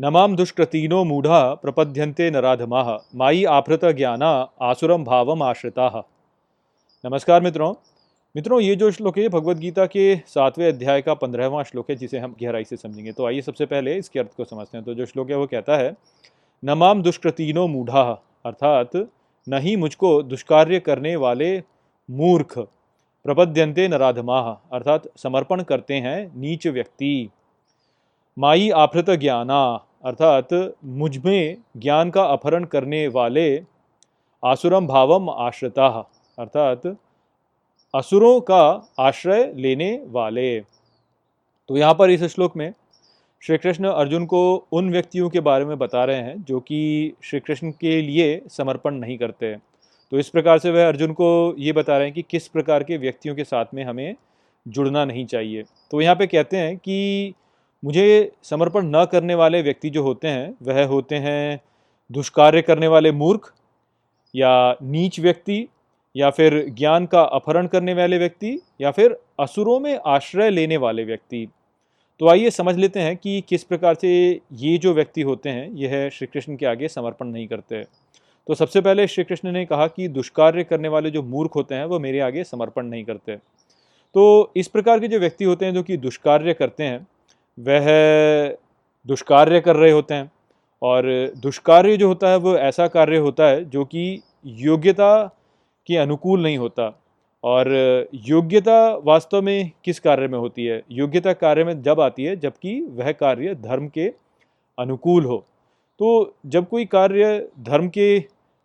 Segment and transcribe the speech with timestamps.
[0.00, 6.08] नमाम दुष्कृतीनो मूढ़ा प्रपद्यन्ते नराधमाः माई आफृत ज्ञाना आसुरम भावम आश्रिता।
[7.04, 7.74] नमस्कार मित्रों।
[8.36, 12.18] मित्रों, ये जो श्लोक है भगवत गीता के सातवें अध्याय का पंद्रहवां श्लोक है, जिसे
[12.18, 15.06] हम गहराई से समझेंगे। तो आइए सबसे पहले इसके अर्थ को समझते हैं। तो जो
[15.06, 15.96] श्लोक है, वो कहता है,
[16.64, 18.90] नमाम दुष्कृतीनो मूढ़ा, अर्थात
[19.48, 21.62] नहीं मुझको दुष्कार्य करने वाले
[22.10, 22.58] मूर्ख
[23.24, 27.30] प्रपद्यन्ते नराधमा, अर्थात समर्पण करते हैं नीच व्यक्ति।
[28.38, 30.48] माई आफृत ज्ञाना अर्थात
[30.96, 33.46] मुझमें ज्ञान का अपहरण करने वाले
[34.42, 35.86] आसुरम भावम आश्रिता,
[36.38, 36.86] अर्थात
[37.94, 38.64] असुरों का
[39.00, 42.72] आश्रय लेने वाले। तो यहाँ पर इस श्लोक में
[43.42, 44.42] श्री कृष्ण अर्जुन को
[44.72, 48.94] उन व्यक्तियों के बारे में बता रहे हैं जो कि श्री कृष्ण के लिए समर्पण
[48.94, 49.54] नहीं करते।
[50.12, 52.96] तो इस प्रकार से वह अर्जुन को ये बता रहे हैं कि किस प्रकार के
[52.96, 54.14] व्यक्तियों के साथ में हमें
[54.66, 57.34] जुड़ना नहीं चाहिए। तो यहाँ पे कहते हैं कि
[57.84, 61.60] मुझे समर्पण न करने वाले व्यक्ति जो होते हैं, वह होते हैं
[62.12, 63.54] दुष्कार्य करने वाले मूर्ख
[64.34, 65.68] या नीच व्यक्ति
[66.16, 71.04] या फिर ज्ञान का अपहरण करने वाले व्यक्ति या फिर असुरों में आश्रय लेने वाले
[71.04, 71.48] व्यक्ति।
[72.20, 76.08] तो आइए समझ लेते हैं कि किस प्रकार से ये जो व्यक्ति होते हैं, यह
[76.08, 77.84] श्री कृष्ण के आगे समर्पण नहीं करते।
[78.46, 81.84] तो सबसे पहले श्री कृष्ण ने कहा कि दुष्कार्य करने वाले जो मूर्ख होते हैं,
[81.84, 83.36] वो मेरे आगे समर्पण नहीं करते।
[84.14, 87.06] तो इस प्रकार के जो व्यक्ति होते हैं, जो कि दुष्कार्य करते हैं
[87.58, 87.86] वह
[89.06, 90.30] दुष्कार्य कर रहे होते हैं।
[90.82, 91.04] और
[91.36, 95.24] दुष्कार्य जो होता है, वो ऐसा कार्य होता है, जो कि योग्यता
[95.86, 96.92] के अनुकूल नहीं होता।
[97.44, 97.68] और
[98.14, 100.82] योग्यता वास्तव में किस कार्य में होती है?
[100.90, 104.08] योग्यता कार्य में जब आती है, जबकि वह कार्य धर्म के
[104.78, 105.44] अनुकूल हो।
[106.00, 108.18] तो जब कोई कार्य धर्म के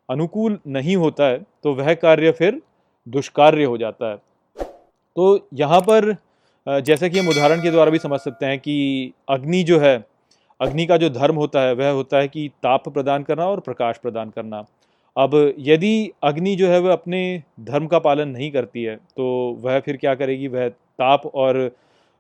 [0.10, 2.62] अनुकूल नहीं होता है तो वह कार्य फिर
[3.08, 4.18] दुष्कार्य हो जाता है।
[5.16, 6.16] तो यहाँ पर
[6.80, 9.96] जैसे कि हम उदाहरण के द्वारा भी समझ सकते हैं कि अग्नि जो है,
[10.60, 13.98] अग्नि का जो धर्म होता है, वह होता है कि ताप प्रदान करना और प्रकाश
[13.98, 14.64] प्रदान करना।
[15.16, 19.26] अब यदि अग्नि जो है, वह अपने धर्म का पालन नहीं करती है तो
[19.62, 20.48] वह फिर क्या करेगी?
[20.48, 21.70] वह ताप और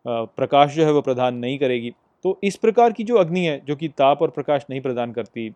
[0.06, 1.92] प्रकाश जो है, वह प्रदान नहीं करेगी।
[2.26, 5.52] तो इस प्रकार की जो अग्नि है, जो कि ताप और प्रकाश नहीं प्रदान करती,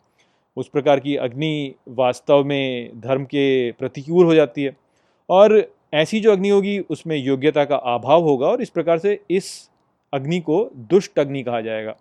[0.57, 4.75] उस प्रकार की अग्नि वास्तव में धर्म के प्रतिकूल हो जाती है।
[5.29, 5.59] और
[5.95, 9.69] ऐसी जो अग्नि होगी, उसमें योग्यता का अभाव होगा और इस प्रकार से इस
[10.13, 11.95] अग्नि को दुष्ट अग्नि कहा जाएगा।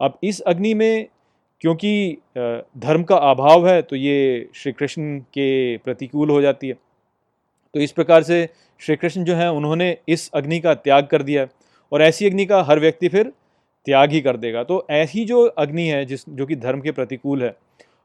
[0.00, 1.06] अब इस अग्नि में
[1.60, 6.74] क्योंकि धर्म का अभाव है तो ये श्री कृष्ण के प्रतिकूल हो जाती है।
[7.74, 8.48] तो इस प्रकार से
[8.80, 11.46] श्री कृष्ण जो है, उन्होंने इस अग्नि का त्याग कर दिया
[11.92, 13.32] और ऐसी अग्नि का हर व्यक्ति फिर
[13.86, 17.42] त्याग ही कर देगा। तो ऐसी जो अग्नि है, जिस, जो कि धर्म के प्रतिकूल
[17.42, 17.54] है,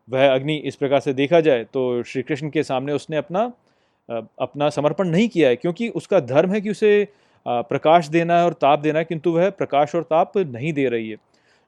[0.07, 3.51] वह अग्नि इस प्रकार से देखा जाए तो श्री कृष्ण के सामने उसने अपना
[4.09, 7.07] अपना समर्पण नहीं किया है, क्योंकि उसका धर्म है कि उसे
[7.45, 11.09] प्रकाश देना है और ताप देना है, किंतु वह प्रकाश और ताप नहीं दे रही
[11.09, 11.17] है।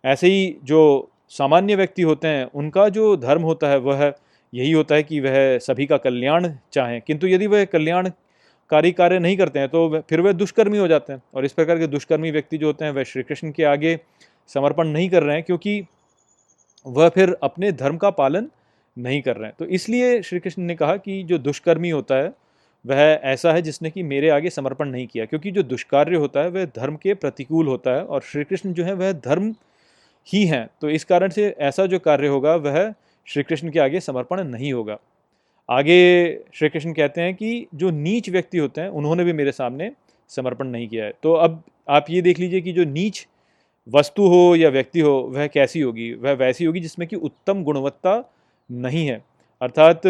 [0.03, 4.13] ऐसे ही जो सामान्य व्यक्ति होते हैं, उनका जो धर्म होता है, वह
[4.53, 9.37] यही होता है कि वह सभी का कल्याण चाहें। किंतु यदि वह कल्याणकारी कार्य नहीं
[9.37, 12.57] करते हैं तो फिर वह दुष्कर्मी हो जाते हैं। और इस प्रकार के दुष्कर्मी व्यक्ति
[12.57, 13.99] जो होते हैं, वह श्री कृष्ण के आगे
[14.49, 15.83] समर्पण नहीं कर रहे हैं, क्योंकि
[16.85, 18.49] वह फिर अपने धर्म का पालन
[18.99, 22.33] नहीं कर रहे हैं। तो इसलिए श्री कृष्ण ने कहा कि जो दुष्कर्मी होता है,
[22.85, 26.49] वह ऐसा है जिसने कि मेरे आगे समर्पण नहीं किया, क्योंकि जो दुष्कार्य होता है,
[26.49, 29.55] वह धर्म के प्रतिकूल होता है और श्री कृष्ण जो है, वह धर्म
[30.27, 32.93] ही हैं। तो इस कारण से ऐसा जो कार्य होगा, वह
[33.25, 34.97] श्री कृष्ण के आगे समर्पण नहीं होगा।
[35.69, 39.91] आगे श्री कृष्ण कहते हैं कि जो नीच व्यक्ति होते हैं, उन्होंने भी मेरे सामने
[40.29, 43.27] समर्पण नहीं किया है। तो अब आप ये देख लीजिए कि जो नीच
[43.87, 46.13] वस्तु हो या व्यक्ति हो, वह कैसी होगी?
[46.13, 48.33] वह वैसी होगी जिसमें कि उत्तम गुणवत्ता
[48.69, 49.21] नहीं है।
[49.61, 50.05] अर्थात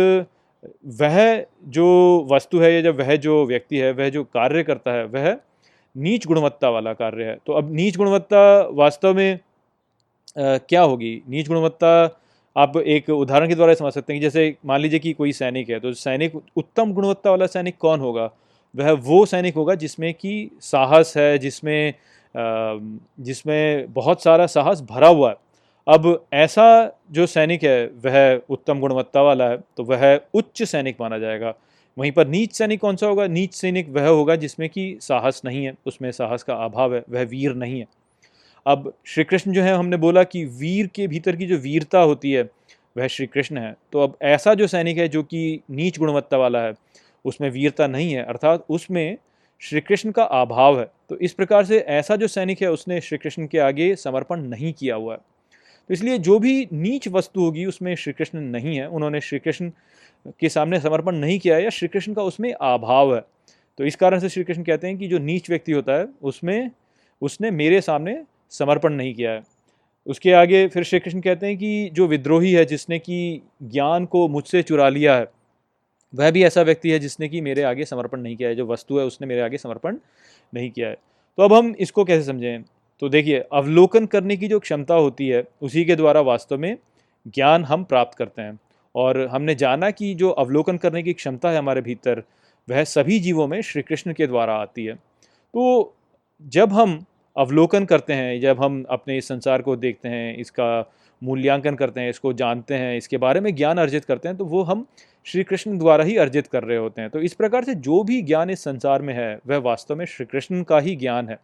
[1.00, 1.88] वह जो
[2.32, 5.36] वस्तु है या जब वह जो व्यक्ति है वह जो कार्य करता है वह
[5.96, 8.42] नीच गुणवत्ता वाला कार्य है। तो अब नीच गुणवत्ता
[8.74, 11.22] वास्तव में आ, क्या होगी?
[11.30, 11.92] नीच गुणवत्ता
[12.56, 15.70] आप एक उदाहरण के द्वारा समझ सकते हैं कि जैसे मान लीजिए कि कोई सैनिक
[15.70, 18.30] है तो सैनिक उत्तम गुणवत्ता वाला सैनिक कौन होगा?
[18.76, 21.94] वह वो सैनिक होगा जिसमें कि साहस है जिसमें
[22.36, 25.36] जिसमें बहुत सारा साहस भरा हुआ है।
[25.88, 26.66] अब ऐसा
[27.12, 31.54] जो सैनिक है, वह उत्तम गुणवत्ता वाला है तो वह उच्च सैनिक माना जाएगा।
[31.98, 33.26] वहीं पर नीच सैनिक कौन सा होगा?
[33.28, 37.24] नीच सैनिक वह होगा जिसमें कि साहस नहीं है, उसमें साहस का अभाव है, वह
[37.24, 37.88] वीर नहीं है।
[38.66, 42.32] अब श्री कृष्ण जो है, हमने बोला कि वीर के भीतर की जो वीरता होती
[42.32, 42.44] है,
[42.98, 46.62] वह श्री कृष्ण है। तो अब ऐसा जो सैनिक है जो कि नीच गुणवत्ता वाला
[46.62, 46.74] है,
[47.26, 49.18] उसमें वीरता नहीं है, अर्थात उसमें
[49.62, 53.18] श्री कृष्ण का अभाव है। तो इस प्रकार से ऐसा जो सैनिक है, उसने श्री
[53.18, 55.20] कृष्ण के आगे समर्पण नहीं किया हुआ है।
[55.90, 59.72] तो इसलिए जो भी नीच वस्तु होगी, उसमें श्री कृष्ण नहीं है। उन्होंने श्री कृष्ण
[60.40, 63.22] के सामने समर्पण नहीं किया है या श्री कृष्ण का उसमें अभाव है।
[63.78, 66.72] तो इस कारण से श्री कृष्ण कहते हैं कि जो नीच व्यक्ति होता है, उसमें,
[67.22, 69.44] उसने मेरे सामने समर्पण नहीं किया है।
[70.08, 74.28] उसके आगे फिर श्री कृष्ण कहते हैं कि जो विद्रोही है, जिसने कि ज्ञान को
[74.28, 75.28] मुझसे चुरा लिया है,
[76.16, 79.00] वह भी ऐसा व्यक्ति है जिसने कि मेरे आगे समर्पण नहीं किया है। जो वस्तु
[79.00, 79.98] है, उसने मेरे आगे समर्पण
[80.54, 80.96] नहीं किया है।
[81.38, 82.64] तो अब हम इसको कैसे समझें?
[83.00, 86.78] तो देखिए, अवलोकन करने की जो क्षमता होती है, उसी के द्वारा वास्तव में
[87.28, 88.60] ज्ञान हम प्राप्त करते हैं।
[88.96, 92.24] और हमने जाना कि जो अवलोकन करने की क्षमता है हमारे भीतर,
[92.70, 94.94] वह सभी जीवों में श्री कृष्ण के द्वारा आती है।
[95.54, 95.96] तो
[96.48, 97.06] जब हम
[97.38, 100.92] अवलोकन करते हैं, जब हम अपने इस संसार को देखते हैं, इसका
[101.24, 104.64] मूल्यांकन करते हैं, इसको जानते हैं, इसके बारे में ज्ञान अर्जित करते हैं तो वो
[104.64, 104.88] हम
[105.26, 108.22] श्री कृष्ण द्वारा ही अर्जित कर रहे होते हैं। तो इस प्रकार से जो भी
[108.22, 111.40] ज्ञान इस संसार में है, वह वास्तव में श्री कृष्ण का ही ज्ञान है।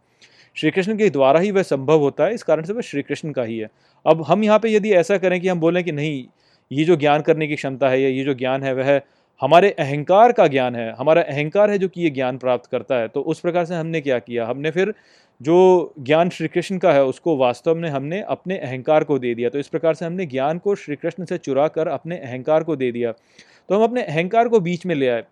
[0.57, 3.31] श्री कृष्ण के द्वारा ही वह संभव होता है, इस कारण से वह श्री कृष्ण
[3.31, 3.69] का ही है।
[4.05, 6.23] अब हम यहाँ पे यदि ऐसा करें कि हम बोलें कि नहीं,
[6.71, 8.99] ये जो ज्ञान करने की क्षमता है या ये जो ज्ञान है, वह
[9.41, 13.07] हमारे अहंकार का ज्ञान है, हमारा अहंकार है जो कि ये ज्ञान प्राप्त करता है
[13.07, 14.45] तो उस प्रकार से हमने क्या किया?
[14.47, 14.93] हमने फिर
[15.41, 19.49] जो ज्ञान श्री कृष्ण का है, उसको वास्तव में हमने अपने अहंकार को दे दिया
[19.49, 22.75] तो इस प्रकार से हमने ज्ञान को श्री कृष्ण से चुरा कर अपने अहंकार को
[22.75, 25.23] दे दिया। तो हम अपने अहंकार को बीच में ले आए।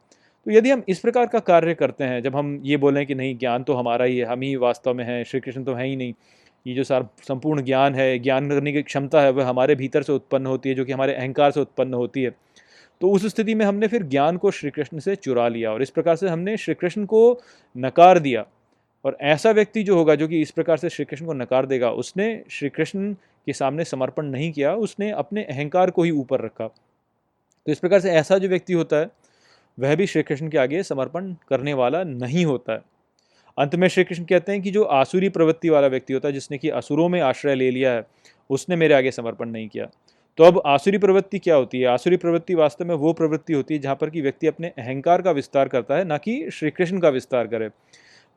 [0.45, 3.37] तो यदि हम इस प्रकार का कार्य करते हैं, जब हम ये बोलें कि नहीं,
[3.37, 5.95] ज्ञान तो हमारा ही है, हम ही वास्तव में हैं श्री कृष्ण तो है ही
[5.95, 6.13] नहीं,
[6.67, 10.13] ये जो सार, संपूर्ण ज्ञान है, ज्ञान करने की क्षमता है, वह हमारे भीतर से
[10.13, 12.31] उत्पन्न होती है, जो कि हमारे अहंकार से उत्पन्न होती है।
[13.01, 15.89] तो उस स्थिति में हमने फिर ज्ञान को श्री कृष्ण से चुरा लिया और इस
[15.89, 17.41] प्रकार से हमने श्री कृष्ण को
[17.77, 18.45] नकार दिया।
[19.05, 21.91] और ऐसा व्यक्ति जो होगा, जो कि इस प्रकार से श्री कृष्ण को नकार देगा,
[21.91, 26.67] उसने श्री कृष्ण के सामने समर्पण नहीं किया, उसने अपने अहंकार को ही ऊपर रखा।
[26.67, 29.05] तो इस प्रकार से ऐसा जो व्यक्ति होता है
[29.79, 32.81] वह भी श्री कृष्ण के आगे समर्पण करने वाला नहीं होता है।
[33.57, 36.57] अंत में श्री कृष्ण कहते हैं कि जो आसुरी प्रवृत्ति वाला व्यक्ति होता है, जिसने
[36.57, 38.07] कि असुरों में आश्रय ले लिया है,
[38.49, 39.87] उसने मेरे आगे समर्पण नहीं किया।
[40.37, 41.87] तो अब आसुरी प्रवृत्ति क्या होती है?
[41.87, 45.31] आसुरी प्रवृत्ति वास्तव में वो प्रवृत्ति होती है, जहाँ पर कि व्यक्ति अपने अहंकार का
[45.31, 47.69] विस्तार करता है, ना कि श्री कृष्ण का विस्तार करे।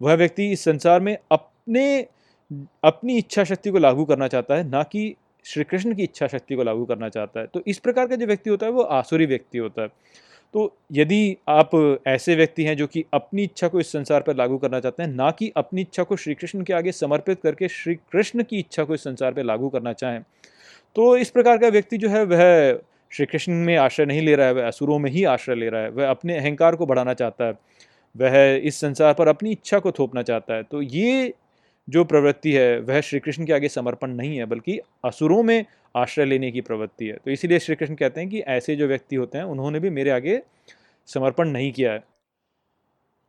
[0.03, 2.07] वह व्यक्ति इस संसार में अपने,
[2.85, 6.55] अपनी इच्छा शक्ति को लागू करना चाहता है, ना कि श्री कृष्ण की इच्छा शक्ति
[6.55, 9.27] को लागू करना चाहता है। तो इस प्रकार का जो व्यक्ति होता है, वो आसुरी
[9.27, 9.89] व्यक्ति होता है।
[10.55, 11.71] तो यदि आप
[12.07, 15.11] ऐसे व्यक्ति हैं जो कि अपनी इच्छा को इस संसार पर लागू करना चाहते हैं,
[15.11, 18.85] ना कि अपनी इच्छा को श्री कृष्ण के आगे समर्पित करके श्री कृष्ण की इच्छा
[18.85, 20.21] को इस संसार पर लागू करना चाहें
[20.97, 22.81] तो इस प्रकार का व्यक्ति जो है, वह
[23.13, 25.83] श्री कृष्ण में आश्रय नहीं ले रहा है, वह असुरों में ही आश्रय ले रहा
[25.83, 27.53] है, वह अपने अहंकार को बढ़ाना चाहता है,
[28.15, 31.33] वह इस संसार पर अपनी इच्छा को थोपना चाहता है। तो ये
[31.91, 35.65] जो प्रवृत्ति है, वह श्री कृष्ण के आगे समर्पण नहीं है, बल्कि असुरों में
[35.97, 39.17] आश्रय लेने की प्रवृत्ति है। तो इसीलिए श्री कृष्ण कहते हैं कि ऐसे जो व्यक्ति
[39.17, 40.43] होते हैं, उन्होंने भी मेरे आगे
[41.07, 42.05] समर्पण नहीं किया है।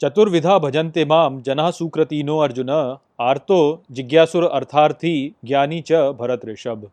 [0.01, 6.92] चतुर्विधा भजनते माम, जना सुकृतिनो अर्जुन, आर्तो जिज्ञासुर अर्थार्थी, ज्ञानी च भरत ऋषभ।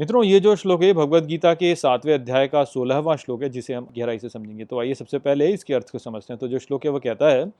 [0.00, 3.74] मित्रों, ये जो श्लोक है भगवत गीता के सातवें अध्याय का सोलहवां श्लोक है, जिसे
[3.74, 6.58] हम गहराई से समझेंगे। तो आइए सबसे पहले इसके अर्थ को समझते हैं। तो जो
[6.58, 7.52] श्लोक है, वो कहता है,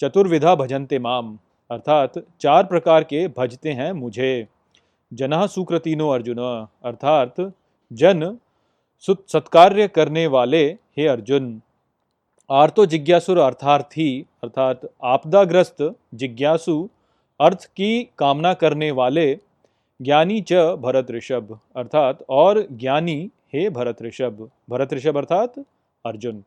[0.00, 1.38] चतुर्विधा भजनते माम
[1.72, 4.48] अर्थात चार प्रकार के भजते हैं मुझे।
[5.12, 7.52] जना सुकृतिनो अर्जुन, अर्थात
[7.92, 8.38] जन
[9.08, 11.62] सत्कार्य करने वाले, हे अर्जुन।
[12.50, 16.88] आर्तो जिज्ञासुर अर्थार्थी, अर्थात आपदाग्रस्त जिज्ञासु,
[17.40, 19.38] अर्थ की कामना करने वाले,
[20.02, 25.58] ज्ञानी च भरत ऋषभ, अर्थात और ज्ञानी, हे भरत ऋषभ। भरत ऋषभ अर्थात
[26.06, 26.44] अर्जुन।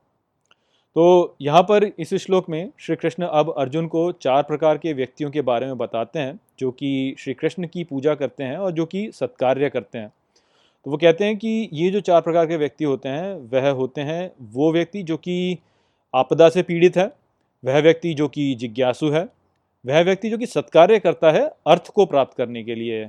[0.95, 5.31] तो यहाँ पर इस श्लोक में श्री कृष्ण अब अर्जुन को चार प्रकार के व्यक्तियों
[5.31, 8.85] के बारे में बताते हैं, जो कि श्री कृष्ण की पूजा करते हैं और जो
[8.85, 10.07] कि सत्कार्य करते हैं।
[10.85, 14.01] तो वो कहते हैं कि ये जो चार प्रकार के व्यक्ति होते हैं, वह होते
[14.01, 15.57] हैं वो व्यक्ति जो कि
[16.13, 17.11] आपदा से पीड़ित है,
[17.63, 19.27] वह व्यक्ति जो कि जिज्ञासु है,
[19.85, 23.03] वह व्यक्ति जो कि सत्कार्य करता है अर्थ को प्राप्त करने के लिए,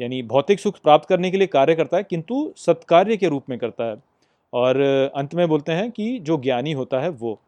[0.00, 3.58] यानी भौतिक सुख प्राप्त करने के लिए कार्य करता है, किंतु सत्कार्य के रूप में
[3.58, 4.11] करता है।
[4.52, 4.80] और
[5.16, 7.38] अंत में बोलते हैं कि जो ज्ञानी होता है वो।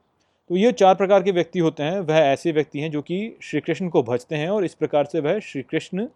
[0.51, 3.61] तो ये चार प्रकार के व्यक्ति होते हैं, वह ऐसे व्यक्ति हैं जो कि श्री
[3.61, 6.07] कृष्ण को भजते हैं और इस प्रकार से वह श्री कृष्ण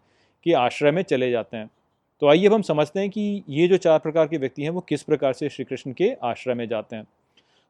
[0.45, 1.69] के आश्रय में चले जाते हैं।
[2.21, 4.81] तो आइए अब हम समझते हैं कि ये जो चार प्रकार के व्यक्ति हैं, वो
[4.81, 7.07] किस प्रकार से श्री कृष्ण के आश्रय में जाते हैं।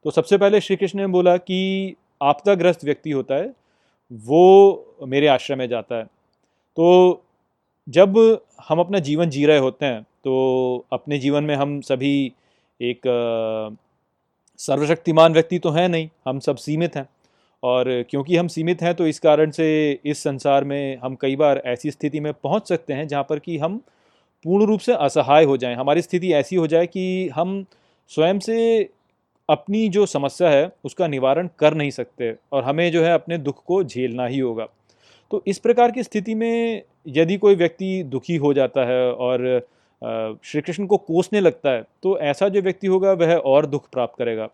[0.05, 3.53] तो सबसे पहले श्री कृष्ण ने बोला कि आपदाग्रस्त व्यक्ति होता है,
[4.11, 7.23] वो मेरे आश्रय में जाता है। तो
[7.87, 8.17] जब
[8.69, 12.31] हम अपना जीवन जी रहे होते हैं तो अपने जीवन में हम सभी
[12.79, 13.01] एक
[14.59, 17.07] सर्वशक्तिमान व्यक्ति तो है नहीं, हम सब सीमित हैं।
[17.63, 21.61] और क्योंकि हम सीमित हैं तो इस कारण से इस संसार में हम कई बार
[21.65, 23.77] ऐसी स्थिति में पहुँच सकते हैं, जहाँ पर कि हम
[24.45, 27.63] पूर्ण रूप से असहाय हो जाएँ। हमारी स्थिति ऐसी हो जाए कि हम
[28.11, 28.89] स्वयं से
[29.49, 33.63] अपनी जो समस्या है, उसका निवारण कर नहीं सकते और हमें जो है अपने दुख
[33.65, 34.67] को झेलना ही होगा।
[35.31, 39.67] तो इस प्रकार की स्थिति में यदि कोई व्यक्ति दुखी हो जाता है और
[40.01, 44.15] श्री कृष्ण को कोसने लगता है तो ऐसा जो व्यक्ति होगा, वह और दुख प्राप्त
[44.19, 44.47] करेगा।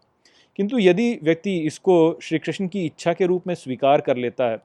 [0.56, 4.58] किंतु यदि व्यक्ति इसको श्री कृष्ण की इच्छा के रूप में स्वीकार कर लेता है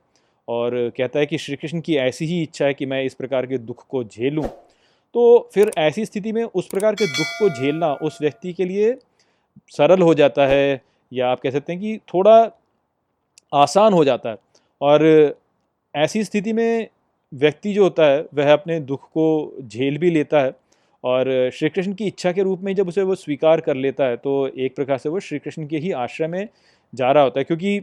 [0.49, 3.47] और कहता है कि श्री कृष्ण की ऐसी ही इच्छा है कि मैं इस प्रकार
[3.47, 4.45] के दुख को झेलूँ
[5.15, 8.95] तो फिर ऐसी स्थिति में उस प्रकार के दुख को झेलना उस व्यक्ति के लिए
[9.69, 10.81] सरल हो जाता है
[11.13, 12.51] या आप कह सकते हैं कि थोड़ा
[13.55, 14.37] आसान हो जाता है।
[14.81, 15.35] और
[15.95, 16.89] ऐसी स्थिति में
[17.33, 20.53] व्यक्ति जो होता है, वह अपने दुख को झेल भी लेता है
[21.05, 24.17] और श्री कृष्ण की इच्छा के रूप में जब उसे वो स्वीकार कर लेता है
[24.17, 26.49] तो एक प्रकार से वो श्री कृष्ण के ही आश्रय में
[26.93, 27.81] जा रहा होता है। क्योंकि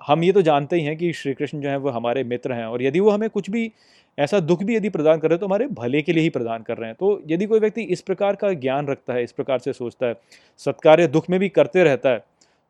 [0.00, 2.66] हम ये तो जानते ही हैं कि श्री कृष्ण जो है वो हमारे मित्र हैं
[2.66, 3.70] और यदि वो हमें कुछ भी,
[4.18, 6.62] ऐसा दुख भी यदि प्रदान कर रहे हैं तो हमारे भले के लिए ही प्रदान
[6.62, 9.58] कर रहे हैं। तो यदि कोई व्यक्ति इस प्रकार का ज्ञान रखता है, इस प्रकार
[9.58, 10.14] से सोचता है,
[10.60, 12.18] सत्कार्य दुख में भी करते रहता है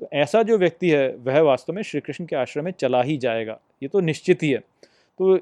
[0.00, 3.16] तो ऐसा जो व्यक्ति है, वह वास्तव में श्री कृष्ण के आश्रम में चला ही
[3.16, 5.36] जाएगा। ये तो निश्चित ही है। तो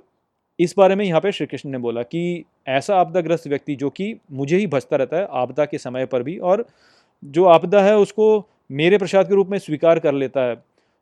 [0.59, 4.15] इस बारे में यहाँ पे श्री कृष्ण ने बोला कि ऐसा आपदाग्रस्त व्यक्ति जो कि
[4.33, 6.67] मुझे ही भजता रहता है, आपदा के समय पर भी, और
[7.25, 10.57] जो आपदा है उसको मेरे प्रसाद के रूप में स्वीकार कर लेता है,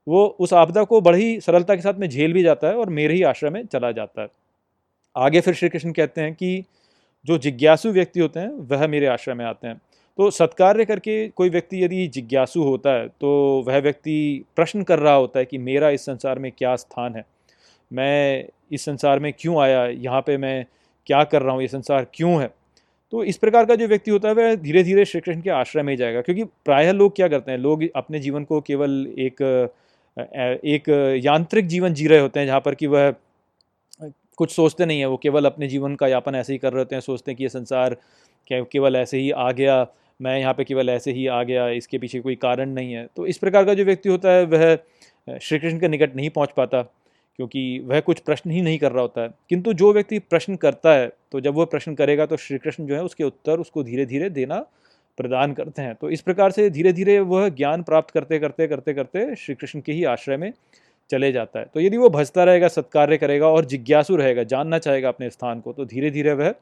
[0.07, 3.15] वो उस आपदा को बड़ी सरलता के साथ में झेल भी जाता है और मेरे
[3.15, 4.29] ही आश्रम में चला जाता है।
[5.17, 6.65] आगे फिर श्री कृष्ण कहते हैं कि
[7.27, 9.81] जो जिज्ञासु व्यक्ति होते हैं, वह मेरे आश्रम में आते हैं।
[10.19, 13.31] तो सत्कार्य करके कोई व्यक्ति यदि जिज्ञासु होता है तो
[13.67, 17.25] वह व्यक्ति प्रश्न कर रहा होता है कि मेरा इस संसार में क्या स्थान है?
[17.91, 18.45] मैं
[18.75, 20.65] इस संसार में क्यों आया, यहाँ पे मैं
[21.07, 22.51] क्या कर रहा हूँ, ये संसार क्यों है?
[23.13, 25.83] तो इस प्रकार का जो व्यक्ति होता है, वह धीरे धीरे श्री कृष्ण के आश्रय
[25.83, 29.43] में ही जाएगा। क्योंकि प्रायः लोग क्या करते हैं, लोग अपने जीवन को केवल एक
[30.17, 30.89] एक
[31.25, 33.15] यांत्रिक जीवन जी रहे होते हैं, जहाँ पर कि वह
[34.39, 37.01] कुछ सोचते नहीं है, वो केवल अपने जीवन का यापन ऐसे ही कर रहे हैं,
[37.01, 37.97] सोचते हैं कि ये संसार
[38.51, 39.87] केवल ऐसे ही आ गया,
[40.21, 43.27] मैं यहाँ पे केवल ऐसे ही आ गया, इसके पीछे कोई कारण नहीं है। तो
[43.27, 46.85] इस प्रकार का जो व्यक्ति होता है, वह श्री कृष्ण के निकट नहीं पहुँच पाता।
[47.39, 50.93] क्योंकि वह कुछ प्रश्न ही नहीं कर रहा होता है। किंतु जो व्यक्ति प्रश्न करता
[50.95, 54.07] है तो जब वह प्रश्न करेगा तो श्री कृष्ण जो है उसके उत्तर उसको धीरे
[54.07, 54.65] धीरे देना
[55.19, 58.95] प्रदान करते हैं। तो इस प्रकार से धीरे धीरे वह ज्ञान प्राप्त करते करते करते
[58.95, 60.53] करते श्री कृष्ण के ही आश्रय में
[61.11, 65.09] चले जाता है। तो यदि वो भजता रहेगा, सत्कार्य करेगा और जिज्ञासु रहेगा, जानना चाहेगा
[65.09, 66.55] अपने स्थान को तो धीरे धीरे वह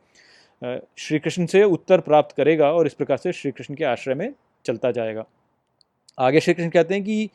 [0.98, 4.32] श्री कृष्ण से उत्तर प्राप्त करेगा और इस प्रकार से श्री कृष्ण के आश्रय में
[4.64, 5.24] चलता जाएगा।
[6.18, 7.30] आगे श्री कृष्ण कहते हैं कि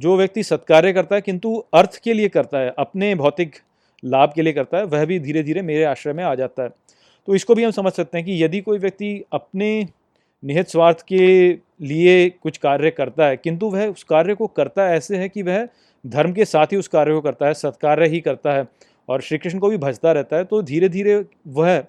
[0.00, 3.56] जो व्यक्ति सत्कार्य करता है, किंतु अर्थ के लिए करता है, अपने भौतिक
[4.02, 6.68] लाभ के लिए करता है, वह भी धीरे धीरे मेरे आश्रय में आ जाता है।
[7.28, 9.86] तो इसको भी हम समझ सकते हैं कि यदि कोई व्यक्ति अपने
[10.42, 11.50] निहित स्वार्थ के
[11.82, 15.66] लिए कुछ कार्य करता है, किंतु वह उस कार्य को करता ऐसे है कि वह
[16.04, 18.66] धर्म के साथ ही उस कार्य को करता है, सत्कार्य ही करता है
[19.08, 21.82] और श्री कृष्ण को भी भजता रहता है तो धीरे धीरे वह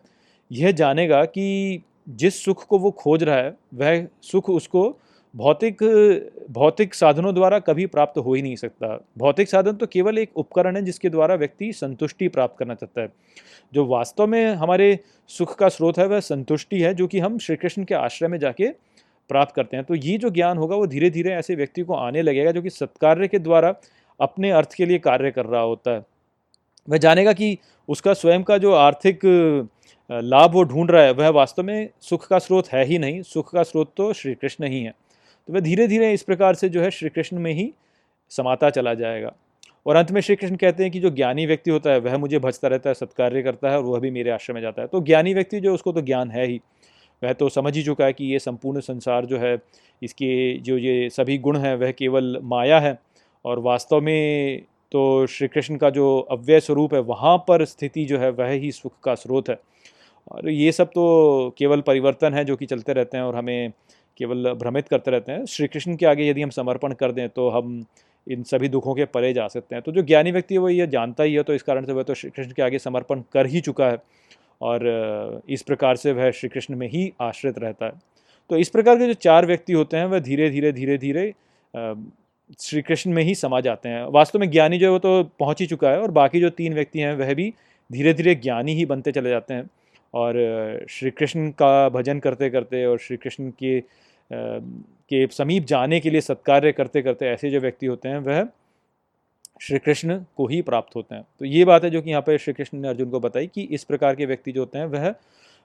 [0.52, 4.84] यह जानेगा कि जिस सुख को वो खोज रहा है, वह सुख उसको
[5.36, 5.78] भौतिक
[6.52, 10.76] भौतिक साधनों द्वारा कभी प्राप्त हो ही नहीं सकता। भौतिक साधन तो केवल एक उपकरण
[10.76, 13.08] है जिसके द्वारा व्यक्ति संतुष्टि प्राप्त करना चाहता है।
[13.74, 14.98] जो वास्तव में हमारे
[15.30, 18.38] सुख का स्रोत है, वह संतुष्टि है, जो कि हम श्री कृष्ण के आश्रय में
[18.40, 18.70] जाके
[19.30, 22.22] प्राप्त करते हैं। तो ये जो ज्ञान होगा, वो धीरे धीरे ऐसे व्यक्ति को आने
[22.22, 23.74] लगेगा, जो कि सत्कार्य के द्वारा
[24.20, 26.04] अपने अर्थ के लिए कार्य कर रहा होता है।
[26.90, 27.58] वह जानेगा कि
[27.90, 29.20] उसका स्वयं का जो आर्थिक
[30.10, 33.52] लाभ वो ढूंढ रहा है, वह वास्तव में सुख का स्रोत है ही नहीं। सुख
[33.52, 34.94] का स्रोत तो श्री कृष्ण ही है।
[35.48, 37.74] तो वह धीरे धीरे इस प्रकार से जो है श्री कृष्ण में ही
[38.30, 39.34] समाता चला जाएगा।
[39.86, 42.40] और अंत में श्री कृष्ण कहते हैं कि जो ज्ञानी व्यक्ति होता है, वह मुझे
[42.40, 45.02] भजता रहता है, सत्कार्य करता है और वह भी मेरे आश्रम में जाता है। तो
[45.02, 46.62] ज्ञानी व्यक्ति जो उसको तो ज्ञान है ही।
[47.24, 49.58] वह तो समझ ही चुका है कि ये संपूर्ण संसार जो है,
[50.04, 53.00] इसके जो ये सभी गुण हैं, वह केवल माया है।
[53.46, 58.18] और वास्तव में तो श्री कृष्ण का जो अव्यय स्वरूप है, वहाँ पर स्थिति जो
[58.18, 59.60] है, वह ही सुख का स्रोत है।
[60.32, 63.72] और ये सब तो केवल परिवर्तन है जो कि चलते रहते हैं और हमें
[64.22, 67.50] केवल भ्रमित करते रहते हैं श्री कृष्ण के आगे यदि हम समर्पण कर दें तो
[67.50, 67.84] हम
[68.28, 70.88] इन सभी दुखों के परे जा सकते हैं। तो जो ज्ञानी व्यक्ति है, वो ये
[70.88, 73.46] जानता ही है तो इस कारण से वह तो श्री कृष्ण के आगे समर्पण कर
[73.46, 73.98] ही चुका है
[74.62, 77.94] और इस प्रकार से वह श्री कृष्ण में ही आश्रित रहता है।
[78.50, 81.34] तो इस प्रकार के जो चार व्यक्ति होते हैं, वह धीरे धीरे धीरे धीरे
[82.60, 85.62] श्री कृष्ण में ही समा जाते हैं। वास्तव में ज्ञानी जो है, वो तो पहुँच
[85.62, 87.54] ही चुका है और बाकी जो तीन व्यक्ति हैं, वह भी
[87.90, 89.70] धीरे धीरे ज्ञानी ही बनते चले जाते हैं।
[90.14, 93.80] और श्री कृष्ण का भजन करते करते और श्री कृष्ण के
[94.32, 98.48] के समीप जाने के लिए सत्कार्य करते करते ऐसे जो व्यक्ति होते हैं, वह
[99.62, 102.38] श्री कृष्ण को ही प्राप्त होते हैं। तो ये बात है जो कि यहाँ पर
[102.38, 105.14] श्री कृष्ण ने अर्जुन को बताई कि इस प्रकार के व्यक्ति जो होते हैं, वह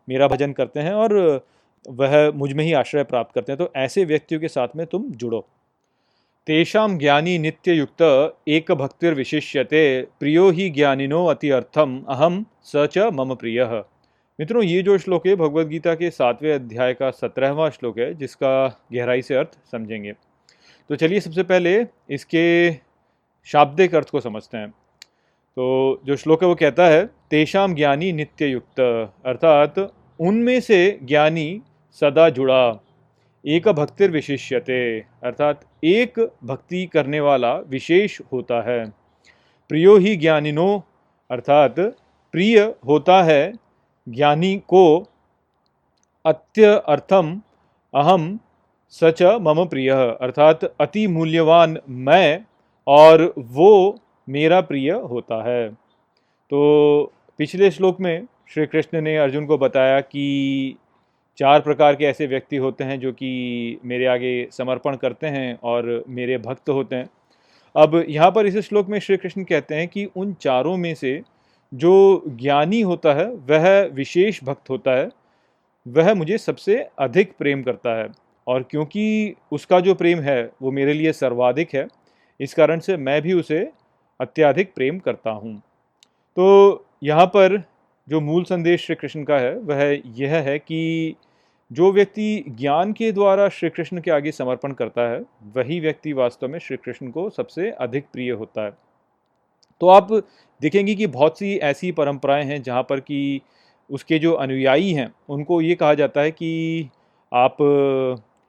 [0.08, 1.44] मेरा भजन करते हैं और
[1.90, 5.46] वह मुझमें ही आश्रय प्राप्त करते हैं। तो ऐसे व्यक्तियों के साथ में तुम जुड़ो।
[6.46, 8.02] तेषां ज्ञानी नित्य युक्त
[8.48, 13.64] एक भक्तिर्विशिष्यते, प्रियो ही ज्ञानिनो अति अर्थम अहम स च मम प्रिय।
[14.40, 18.84] मित्रों, ये जो श्लोक है, भगवद गीता के सातवें अध्याय का सत्रहवां श्लोक है, जिसका
[18.92, 20.12] गहराई से अर्थ समझेंगे।
[20.88, 22.72] तो चलिए सबसे पहले इसके
[23.44, 24.70] शाब्दिक अर्थ को समझते हैं।
[25.56, 28.80] तो जो श्लोक है, वो कहता है तेषाम ज्ञानी नित्य युक्त
[29.26, 31.62] अर्थात, उनमें से ज्ञानी
[31.92, 32.80] सदा जुड़ा,
[33.46, 38.90] एक भक्तिर विशिष्यते अर्थात, एक भक्ति करने वाला विशेष होता है,
[39.68, 40.84] प्रियो ही ज्ञानिनो
[41.30, 41.74] अर्थात,
[42.32, 43.65] प्रिय होता है
[44.08, 45.06] ज्ञानी को
[46.24, 47.40] अत्य अर्थम
[47.94, 48.38] अहम
[48.90, 52.44] सच मम प्रिय। अर्थात अति मूल्यवान मैं
[52.86, 53.98] और वो
[54.28, 55.68] मेरा प्रिय होता है।
[56.50, 60.76] तो पिछले श्लोक में श्री कृष्ण ने अर्जुन को बताया कि
[61.38, 66.04] चार प्रकार के ऐसे व्यक्ति होते हैं जो कि मेरे आगे समर्पण करते हैं और
[66.08, 67.08] मेरे भक्त होते हैं।
[67.76, 71.22] अब यहाँ पर इस श्लोक में श्री कृष्ण कहते हैं कि उन चारों में से
[71.74, 75.10] जो ज्ञानी होता है, वह विशेष भक्त होता है,
[75.88, 78.08] वह मुझे सबसे अधिक प्रेम करता है।
[78.46, 81.86] और क्योंकि उसका जो प्रेम है, वो मेरे लिए सर्वाधिक है,
[82.40, 83.72] इस कारण से मैं भी उसे
[84.20, 85.62] अत्याधिक प्रेम करता हूँ।
[86.36, 87.64] तो यहाँ पर
[88.08, 91.14] जो मूल संदेश श्री कृष्ण का है, वह यह है कि
[91.72, 95.20] जो व्यक्ति ज्ञान के द्वारा श्री कृष्ण के आगे समर्पण करता है,
[95.56, 98.70] वही व्यक्ति वास्तव में श्री कृष्ण को सबसे अधिक प्रिय होता है।
[99.80, 100.26] तो आप
[100.60, 103.40] देखेंगे कि बहुत सी ऐसी परंपराएँ हैं जहाँ पर कि
[103.90, 106.88] उसके जो अनुयायी हैं, उनको ये कहा जाता है कि
[107.32, 107.56] आप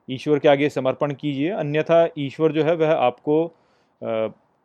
[0.09, 3.53] ईश्वर के आगे समर्पण कीजिए, अन्यथा ईश्वर जो है वह आपको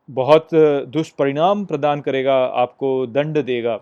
[0.09, 0.49] बहुत
[0.89, 3.77] दुष्परिणाम प्रदान करेगा, आपको दंड देगा।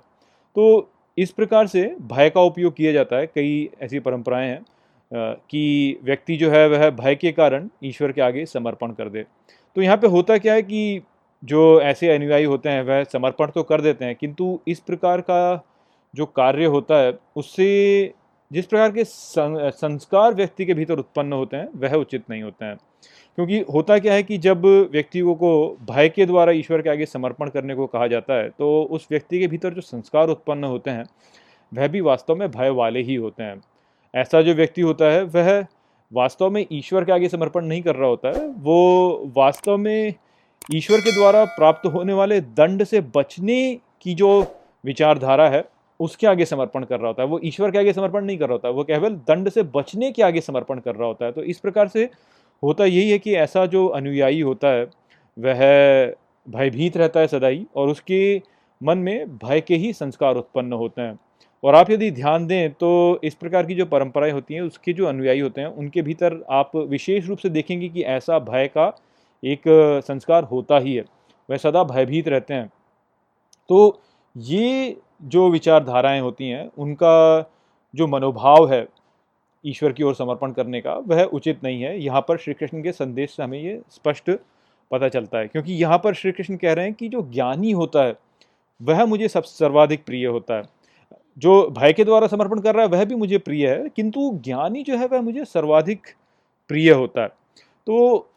[0.56, 4.62] तो इस प्रकार से भय का उपयोग किया जाता है, कई ऐसी परंपराएँ हैं
[5.50, 9.24] कि व्यक्ति जो है वह भय के कारण ईश्वर के आगे समर्पण कर दे।
[9.76, 11.00] तो यहाँ पे होता क्या है कि
[11.42, 15.64] जो ऐसे अनुयायी होते हैं, वह समर्पण तो कर देते हैं, किंतु इस प्रकार का
[16.14, 18.12] जो कार्य होता है, उससे
[18.50, 22.76] जिस प्रकार के संस्कार व्यक्ति के भीतर उत्पन्न होते हैं, वह उचित नहीं होते हैं।
[23.38, 25.50] क्योंकि होता क्या है कि जब व्यक्तियों को
[25.90, 29.38] भय के द्वारा ईश्वर के आगे समर्पण करने को कहा जाता है तो उस व्यक्ति
[29.40, 31.04] के भीतर जो संस्कार उत्पन्न होते हैं,
[31.72, 33.60] वह भी वास्तव में भय वाले ही होते हैं।
[34.14, 35.64] ऐसा जो व्यक्ति होता है, वह
[36.12, 40.14] वास्तव में ईश्वर के आगे समर्पण नहीं कर रहा होता है, वो वास्तव में
[40.74, 44.30] ईश्वर के द्वारा प्राप्त होने वाले दंड से बचने की जो
[44.84, 45.64] विचारधारा है,
[46.00, 48.52] उसके आगे समर्पण कर रहा होता है। वो ईश्वर के आगे समर्पण नहीं कर रहा
[48.52, 51.58] होता वो केवल दंड से बचने के आगे समर्पण कर रहा होता है। तो इस
[51.60, 52.08] प्रकार से
[52.62, 54.84] होता यही है कि ऐसा जो अनुयायी होता है,
[55.36, 56.14] वह
[56.46, 58.40] भयभीत रहता है सदाई और उसके
[58.80, 61.18] मन में भय के ही संस्कार उत्पन्न होते हैं।
[61.64, 65.06] और आप यदि ध्यान दें तो इस प्रकार की जो परंपराएँ होती हैं, उसके जो
[65.06, 68.88] अनुयायी होते हैं, उनके भीतर आप विशेष रूप से देखेंगे कि ऐसा भय का
[69.42, 69.62] एक
[70.06, 71.04] संस्कार होता ही है,
[71.48, 72.72] वह सदा भयभीत रहते हैं।
[73.68, 74.00] तो
[74.36, 77.50] ये जो विचारधाराएँ होती हैं, उनका
[77.94, 78.86] जो मनोभाव है
[79.64, 82.92] ईश्वर की ओर समर्पण करने का, वह उचित नहीं है। यहाँ पर श्री कृष्ण के
[82.92, 84.30] संदेश से हमें ये स्पष्ट
[84.90, 88.04] पता चलता है, क्योंकि यहाँ पर श्री कृष्ण कह रहे हैं कि जो ज्ञानी होता
[88.04, 88.16] है,
[88.82, 90.62] वह मुझे सब सर्वाधिक प्रिय होता है।
[91.38, 94.82] जो भय के द्वारा समर्पण कर रहा है, वह भी मुझे प्रिय है, किंतु ज्ञानी
[94.82, 96.06] जो है, वह मुझे सर्वाधिक
[96.68, 97.28] प्रिय होता है।
[97.86, 98.29] तो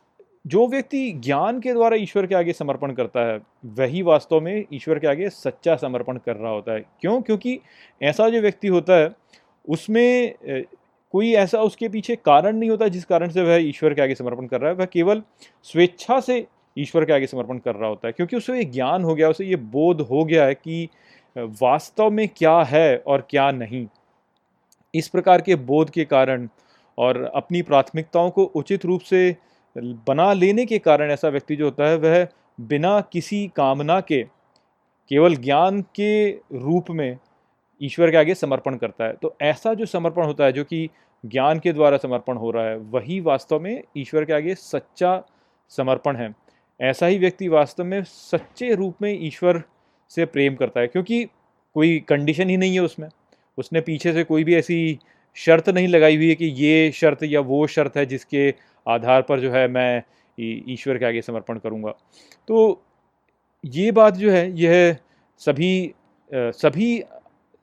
[0.45, 4.99] जो व्यक्ति ज्ञान के द्वारा ईश्वर के आगे समर्पण करता है, वही वास्तव में ईश्वर
[4.99, 7.21] के आगे सच्चा समर्पण कर रहा होता है। क्यों?
[7.21, 7.59] क्योंकि
[8.01, 9.09] ऐसा जो व्यक्ति होता है,
[9.67, 10.33] उसमें
[11.13, 14.47] कोई ऐसा उसके पीछे कारण नहीं होता जिस कारण से वह ईश्वर के आगे समर्पण
[14.47, 15.21] कर रहा है। वह केवल
[15.65, 16.45] स्वेच्छा से
[16.77, 19.45] ईश्वर के आगे समर्पण कर रहा होता है, क्योंकि उसे ये ज्ञान हो गया, उसे
[19.45, 20.89] ये बोध हो गया है कि
[21.35, 23.85] वास्तव में क्या है और क्या नहीं।
[24.93, 26.47] इस प्रकार के बोध के कारण
[26.97, 29.35] और अपनी प्राथमिकताओं को उचित रूप से
[29.77, 32.27] बना लेने के कारण ऐसा व्यक्ति जो होता है, वह
[32.61, 34.23] बिना किसी कामना के,
[35.09, 37.17] केवल ज्ञान के रूप में
[37.81, 40.89] ईश्वर के आगे समर्पण करता है। तो ऐसा जो समर्पण होता है, जो कि
[41.25, 45.23] ज्ञान के द्वारा समर्पण हो रहा है, वही वास्तव में ईश्वर के आगे सच्चा
[45.69, 46.35] समर्पण है।
[46.81, 49.63] ऐसा ही व्यक्ति वास्तव में सच्चे रूप में ईश्वर
[50.09, 51.25] से प्रेम करता है, क्योंकि
[51.73, 53.09] कोई कंडीशन ही नहीं है उसमें।
[53.57, 54.99] उसने पीछे से कोई भी ऐसी
[55.37, 58.53] शर्त नहीं लगाई हुई है कि ये शर्त या वो शर्त है जिसके
[58.85, 60.03] आधार पर जो है मैं
[60.37, 61.91] ईश्वर के आगे समर्पण करूँगा।
[62.47, 62.81] तो
[63.63, 64.95] ये बात जो है, यह
[65.41, 65.93] सभी
[66.31, 67.03] सभी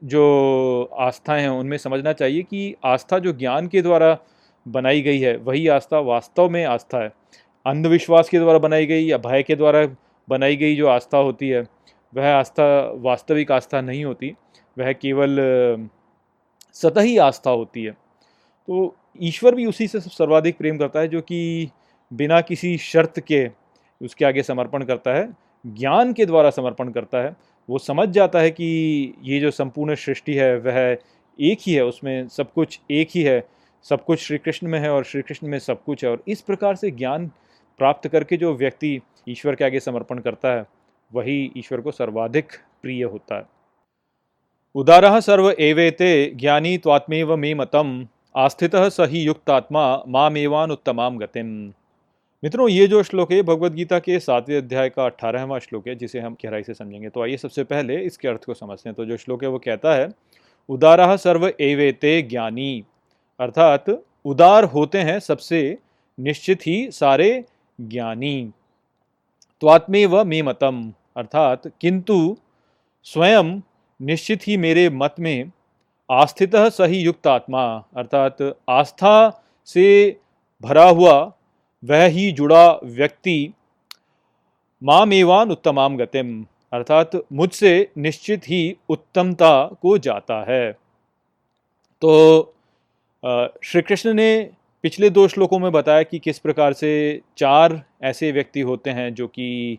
[0.02, 4.16] जो आस्थाएँ हैं, उनमें समझना चाहिए कि आस्था जो ज्ञान के द्वारा
[4.66, 7.12] बनाई गई है, वही आस्था वास्तव में आस्था है।
[7.66, 9.86] अंधविश्वास के द्वारा बनाई गई या भय के द्वारा
[10.28, 11.66] बनाई गई जो आस्था होती है,
[12.12, 14.34] वह आस्था वास्तविक आस्था नहीं होती,
[14.76, 15.36] वह केवल
[16.72, 17.92] सतही आस्था होती है।
[18.66, 21.70] तो ईश्वर भी उसी से सर्वाधिक प्रेम करता है, जो कि
[22.12, 23.50] बिना किसी शर्त के
[24.02, 27.36] उसके आगे समर्पण करता है, ज्ञान के द्वारा समर्पण करता है।
[27.70, 30.96] वो समझ जाता है कि ये जो संपूर्ण सृष्टि है, वह
[31.40, 33.48] एक ही है, उसमें सब कुछ एक ही है,
[33.82, 36.40] सब कुछ श्री कृष्ण में है और श्री कृष्ण में सब कुछ है। और इस
[36.40, 37.30] प्रकार से ज्ञान
[37.78, 40.64] प्राप्त करके जो व्यक्ति ईश्वर के आगे समर्पण करता है,
[41.12, 42.46] वही ईश्वर को सर्वाधिक
[42.82, 43.59] प्रिय होता है।
[44.74, 47.88] उदार सर्व एवेते ज्ञानी त्वात्मेव मे मतम
[48.34, 51.46] आस्थित सही युक्तात्मा मामेवान उत्तमाम गतिम
[52.42, 56.20] मित्रों, ये जो श्लोक है भगवत गीता के सातवें अध्याय का अट्ठारहवां श्लोक है, जिसे
[56.20, 59.16] हम गहराई से समझेंगे। तो आइए सबसे पहले इसके अर्थ को समझते हैं। तो जो
[59.16, 60.08] श्लोक है, वो कहता है,
[60.68, 62.84] उदारा सर्व एवेते ज्ञानी
[63.40, 63.90] अर्थात
[64.24, 65.78] उदार होते हैं सबसे
[66.18, 67.44] निश्चित ही सारे
[67.78, 68.50] ज्ञानी।
[69.62, 70.80] त्वात्मे व मे मतम
[71.16, 72.36] अर्थात किंतु
[73.06, 73.60] स्वयं
[74.00, 75.50] निश्चित ही मेरे मत में
[76.08, 77.64] आस्थित सही युक्त आत्मा,
[77.96, 78.36] अर्थात
[78.68, 80.16] आस्था से
[80.62, 81.32] भरा हुआ,
[81.82, 83.52] वह ही जुड़ा व्यक्ति
[84.82, 90.72] मामेवान उत्तमाम गतिम, अर्थात मुझसे निश्चित ही उत्तमता को जाता है।
[92.02, 92.54] तो
[93.64, 94.50] श्री कृष्ण ने
[94.84, 99.26] पिछले दो श्लोकों में बताया कि किस प्रकार से चार ऐसे व्यक्ति होते हैं जो
[99.28, 99.78] कि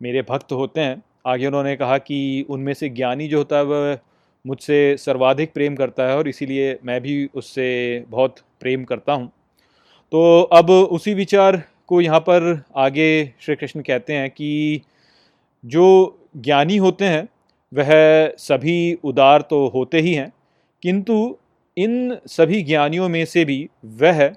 [0.00, 3.98] मेरे भक्त होते हैं। आगे उन्होंने कहा कि उनमें से ज्ञानी जो होता है वह
[4.46, 9.30] मुझसे सर्वाधिक प्रेम करता है और इसीलिए मैं भी उससे बहुत प्रेम करता हूँ।
[10.12, 14.82] तो अब उसी विचार को यहाँ पर आगे श्री कृष्ण कहते हैं कि
[15.64, 17.28] जो ज्ञानी होते हैं,
[17.72, 17.90] वह
[18.38, 20.32] सभी उदार तो होते ही हैं,
[20.82, 21.36] किंतु
[21.76, 24.30] इन सभी ज्ञानियों में से भी वह,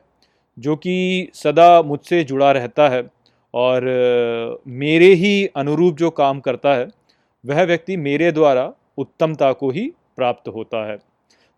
[0.57, 3.01] जो कि सदा मुझसे जुड़ा रहता है
[3.55, 6.87] और मेरे ही अनुरूप जो काम करता है,
[7.45, 10.97] वह व्यक्ति मेरे द्वारा उत्तमता को ही प्राप्त होता है।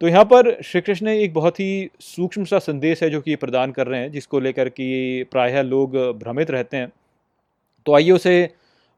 [0.01, 3.71] तो यहाँ पर श्री कृष्ण एक बहुत ही सूक्ष्म सा संदेश है जो कि प्रदान
[3.71, 6.91] कर रहे हैं, जिसको लेकर कि प्रायः लोग भ्रमित रहते हैं।
[7.85, 8.49] तो आइए उसे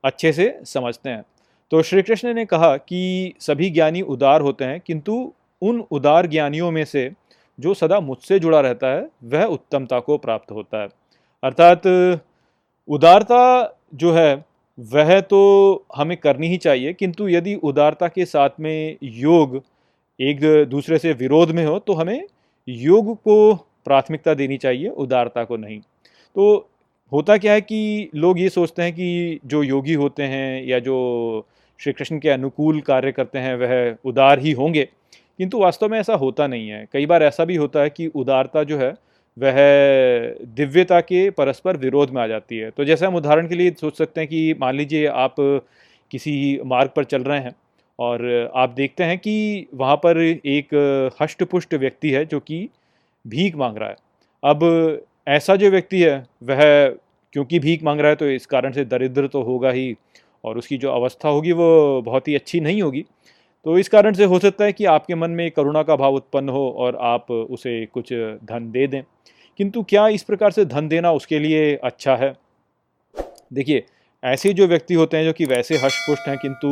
[0.04, 1.24] अच्छे से समझते हैं।
[1.72, 6.72] तो श्री कृष्ण ने कहा कि सभी ज्ञानी उदार होते हैं, किंतु उन उदार ज्ञानियों
[6.72, 7.12] में से
[7.60, 10.88] जो सदा मुझसे जुड़ा रहता है, वह उत्तमता को प्राप्त होता है।
[11.44, 11.82] अर्थात
[12.90, 13.42] उदारता
[13.96, 14.46] जो है,
[14.78, 19.62] वह तो हमें करनी ही चाहिए, किंतु यदि उदारता के साथ में योग
[20.20, 22.22] एक दूसरे से विरोध में हो तो हमें
[22.68, 26.70] योग को प्राथमिकता देनी चाहिए, उदारता को नहीं। तो
[27.12, 30.98] होता क्या है कि लोग ये सोचते हैं कि जो योगी होते हैं या जो
[31.80, 34.84] श्री कृष्ण के अनुकूल कार्य करते हैं, वह उदार ही होंगे,
[35.40, 38.64] किंतु वास्तव में ऐसा होता नहीं है। कई बार ऐसा भी होता है कि उदारता
[38.64, 38.94] जो है
[39.38, 39.56] वह
[40.56, 43.98] दिव्यता के परस्पर विरोध में आ जाती है। तो जैसे हम उदाहरण के लिए सोच
[43.98, 45.36] सकते हैं कि मान लीजिए आप
[46.12, 47.56] किसी मार्ग पर चल रहे हैं
[48.00, 50.76] और आप देखते हैं कि वहाँ पर एक
[51.22, 52.68] हष्टपुष्ट व्यक्ति है जो कि
[53.26, 53.96] भीख मांग रहा है।
[54.44, 56.88] अब ऐसा जो व्यक्ति है, वह
[57.34, 59.94] क्योंकि भीख मांग रहा है तो इस कारण से दरिद्र तो होगा ही
[60.44, 63.06] और उसकी जो अवस्था होगी वो बहुत ही अच्छी नहीं होगी।
[63.66, 66.50] तो इस कारण से हो सकता है कि आपके मन में करुणा का भाव उत्पन्न
[66.50, 69.04] हो और आप उसे कुछ धन दे दें।
[69.58, 72.34] किंतु क्या इस प्रकार से धन देना उसके लिए अच्छा है?
[73.54, 73.84] देखिए,
[74.24, 76.68] ऐसे जो व्यक्ति होते हैं जो कि वैसे हष्टपुष्ट हैं, किंतु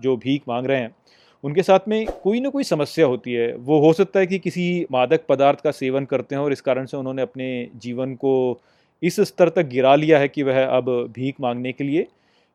[0.00, 0.96] जो भीख मांग रहे हैं,
[1.44, 4.86] उनके साथ में कोई ना कोई समस्या होती है। वो हो सकता है कि किसी
[4.92, 8.60] मादक पदार्थ का सेवन करते हैं और इस कारण से उन्होंने अपने जीवन को
[9.02, 12.06] इस स्तर तक गिरा लिया है कि वह अब भीख मांगने के लिए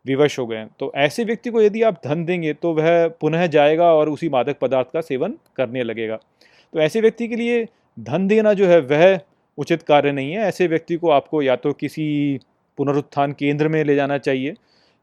[0.07, 3.93] विवश हो गए तो ऐसे व्यक्ति को यदि आप धन देंगे तो वह पुनः जाएगा
[3.93, 7.65] और उसी मादक पदार्थ का सेवन करने लगेगा। तो ऐसे व्यक्ति के लिए
[7.97, 9.19] धन देना जो है, वह
[9.57, 12.39] उचित कार्य नहीं है। ऐसे व्यक्ति को आपको या तो किसी
[12.77, 14.53] पुनरुत्थान केंद्र में ले जाना चाहिए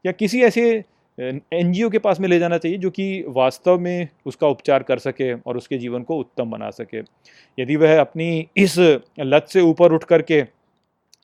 [0.05, 0.83] या किसी ऐसे
[1.17, 5.31] एनजीओ के पास में ले जाना चाहिए जो कि वास्तव में उसका उपचार कर सके
[5.33, 6.99] और उसके जीवन को उत्तम बना सके।
[7.57, 8.75] यदि वह अपनी इस
[9.19, 10.43] लत से ऊपर उठ करके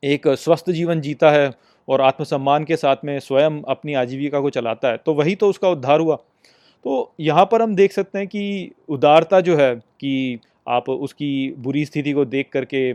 [0.04, 1.50] एक स्वस्थ जीवन जीता है
[1.88, 5.70] और आत्मसम्मान के साथ में स्वयं अपनी आजीविका को चलाता है तो वही तो उसका
[5.70, 10.40] उद्धार हुआ। तो यहाँ पर हम देख सकते हैं कि उदारता जो है कि
[10.70, 12.92] आप उसकी बुरी स्थिति को देख करके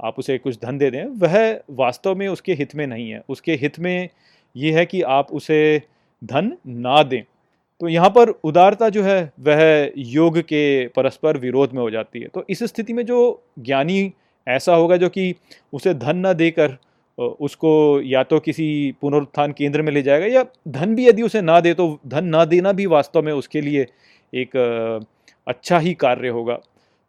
[0.00, 3.54] आप उसे कुछ धन दे दें, वह वास्तव में उसके हित में नहीं है। उसके
[3.54, 4.08] हित में
[4.56, 5.82] ये है कि आप उसे
[6.22, 7.22] धन ना दें।
[7.80, 12.28] तो यहाँ पर उदारता जो है, वह योग के परस्पर विरोध में हो जाती है।
[12.28, 14.12] तो इस स्थिति में जो ज्ञानी
[14.46, 15.34] ऐसा होगा जो कि
[15.72, 16.76] उसे धन ना देकर
[17.20, 18.66] उसको या तो किसी
[19.02, 22.44] पुनरुत्थान केंद्र में ले जाएगा या धन भी यदि उसे ना दे तो धन ना
[22.44, 23.86] देना भी वास्तव में उसके लिए
[24.32, 24.56] एक
[25.46, 26.54] अच्छा ही कार्य होगा।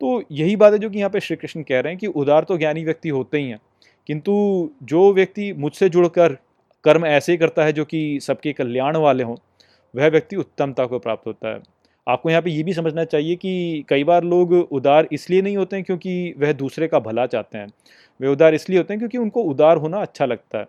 [0.01, 2.43] तो यही बात है जो कि यहाँ पे श्री कृष्ण कह रहे हैं कि उदार
[2.43, 3.59] तो ज्ञानी व्यक्ति होते ही हैं,
[4.09, 6.37] किंतु जो व्यक्ति मुझसे जुड़कर
[6.85, 9.35] कर्म ऐसे करता है जो कि सबके कल्याण वाले हों,
[9.93, 11.59] वह व्यक्ति उत्तमता को प्राप्त होता है।
[12.07, 15.75] आपको यहाँ पे ये भी समझना चाहिए कि कई बार लोग उदार इसलिए नहीं होते
[15.75, 17.67] हैं क्योंकि वह दूसरे का भला चाहते हैं।
[18.19, 20.65] वे उदार इसलिए होते हैं क्योंकि उनको उदार होना अच्छा लगता है।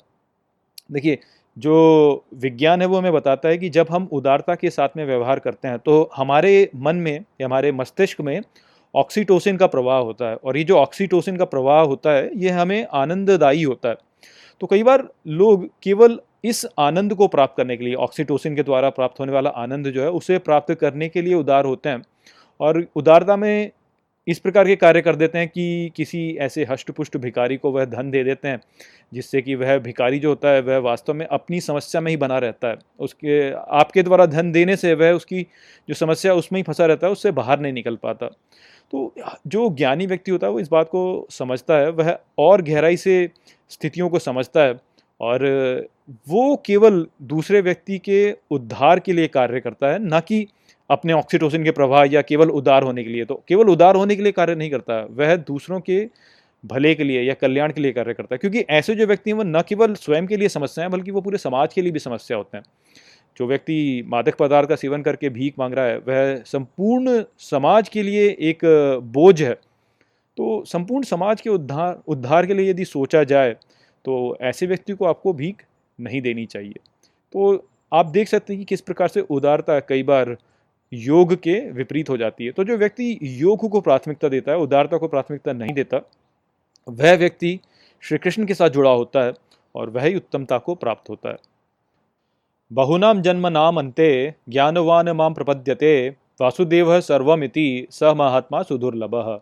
[0.93, 1.19] देखिए,
[1.57, 5.39] जो विज्ञान है वो हमें बताता है कि जब हम उदारता के साथ में व्यवहार
[5.39, 8.41] करते हैं तो हमारे मन में, या हमारे मस्तिष्क में
[8.95, 12.87] ऑक्सीटोसिन का प्रवाह होता है और ये जो ऑक्सीटोसिन का प्रवाह होता है, ये हमें
[12.95, 13.97] आनंददायी होता है।
[14.61, 18.91] तो कई बार लोग केवल इस आनंद को प्राप्त करने के लिए ऑक्सीटोसिन के द्वारा
[18.91, 22.03] प्राप्त होने वाला आनंद जो है, उसे प्राप्त करने के लिए उदार होते हैं।
[22.61, 23.71] और उदारता में
[24.29, 28.11] इस प्रकार के कार्य कर देते हैं कि किसी ऐसे हष्टपुष्ट भिकारी को वह धन
[28.11, 28.61] दे देते हैं,
[29.15, 32.39] जिससे कि वह भिकारी जो होता है, वह वास्तव में अपनी समस्या में ही बना
[32.39, 35.47] रहता है। उसके, आपके द्वारा धन देने से वह उसकी
[35.89, 38.31] जो समस्या उसमें ही फंसा रहता है, उससे बाहर नहीं निकल पाता।
[38.93, 39.15] तो
[39.47, 43.31] जो ज्ञानी व्यक्ति होता है वो इस बात को समझता है, वह और गहराई से
[43.71, 44.75] स्थितियों को समझता है
[45.21, 45.45] और
[46.29, 50.47] वो केवल दूसरे व्यक्ति के उद्धार के लिए कार्य करता है, ना कि
[50.91, 54.23] अपने ऑक्सीटोसिन के प्रवाह या केवल उदार होने के लिए। तो केवल उदार होने के
[54.23, 56.07] लिए कार्य नहीं करता है वह दूसरों के
[56.65, 59.37] भले के लिए या कल्याण के लिए कार्य करता है, क्योंकि ऐसे जो व्यक्ति हैं,
[59.37, 61.99] वो न केवल स्वयं के लिए समस्या है बल्कि वो पूरे समाज के लिए भी
[61.99, 62.65] समस्या होते हैं।
[63.37, 68.03] जो व्यक्ति मादक पदार्थ का सेवन करके भीख मांग रहा है, वह संपूर्ण समाज के
[68.03, 68.59] लिए एक
[69.13, 69.55] बोझ है।
[70.37, 73.53] तो संपूर्ण समाज के उद्धार उद्धार के लिए यदि सोचा जाए
[74.05, 75.65] तो ऐसे व्यक्ति को आपको भीख
[75.99, 76.75] नहीं देनी चाहिए।
[77.33, 80.37] तो आप देख सकते हैं कि किस प्रकार से उदारता कई बार
[80.93, 84.97] योग के विपरीत हो जाती है। तो जो व्यक्ति योग को प्राथमिकता देता है, उदारता
[84.97, 86.01] को प्राथमिकता नहीं देता,
[86.89, 87.59] वह व्यक्ति
[88.03, 89.33] श्री कृष्ण के साथ जुड़ा होता है
[89.75, 91.37] और वह ही उत्तमता को प्राप्त होता है।
[92.73, 99.41] बहुनाम जन्म नाम अंते ज्ञानवान माम प्रपद्यते, वासुदेव सर्वमिति स महात्मा सुदुर्लभ।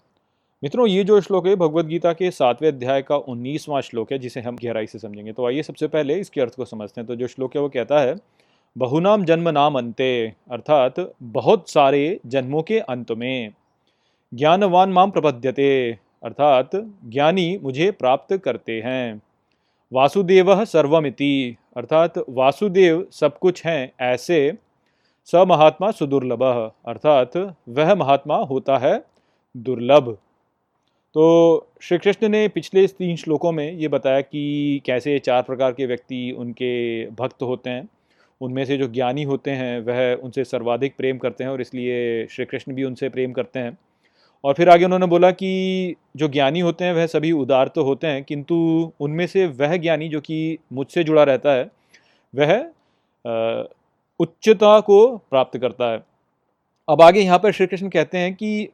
[0.63, 4.41] मित्रों, ये जो श्लोक है भगवत गीता के सातवें अध्याय का उन्नीसवां श्लोक है, जिसे
[4.41, 7.27] हम गहराई से समझेंगे। तो आइए सबसे पहले इसके अर्थ को समझते हैं। तो जो
[7.27, 8.17] श्लोक है, वो कहता है
[8.79, 13.53] बहुनाम जन्म नाम अंते अर्थात बहुत सारे जन्मों के अंत में।
[14.35, 16.71] ज्ञानवान माम प्रपद्यते अर्थात
[17.05, 19.23] ज्ञानी मुझे प्राप्त करते हैं।
[19.93, 24.53] वासुदेव सर्वमिति अर्थात वासुदेव सब कुछ हैं ऐसे,
[25.27, 26.43] स महात्मा सुदुर्लभ,
[26.87, 27.37] अर्थात
[27.69, 29.05] वह महात्मा होता है
[29.57, 30.19] दुर्लभ।
[31.15, 35.87] तो श्री कृष्ण ने पिछले तीन श्लोकों में ये बताया कि कैसे चार प्रकार के
[35.87, 37.89] व्यक्ति उनके भक्त होते हैं,
[38.41, 42.45] उनमें से जो ज्ञानी होते हैं, वह उनसे सर्वाधिक प्रेम करते हैं और इसलिए श्री
[42.45, 43.79] कृष्ण भी उनसे प्रेम करते हैं।
[44.45, 48.07] और फिर आगे उन्होंने बोला कि जो ज्ञानी होते हैं, वह सभी उदार तो होते
[48.07, 48.57] हैं, किंतु
[49.01, 51.71] उनमें से वह ज्ञानी जो कि मुझसे जुड़ा रहता है,
[52.35, 52.55] वह
[54.21, 56.03] उच्चता को प्राप्त करता है।
[56.89, 58.69] अब आगे यहाँ पर श्री कृष्ण कहते हैं कि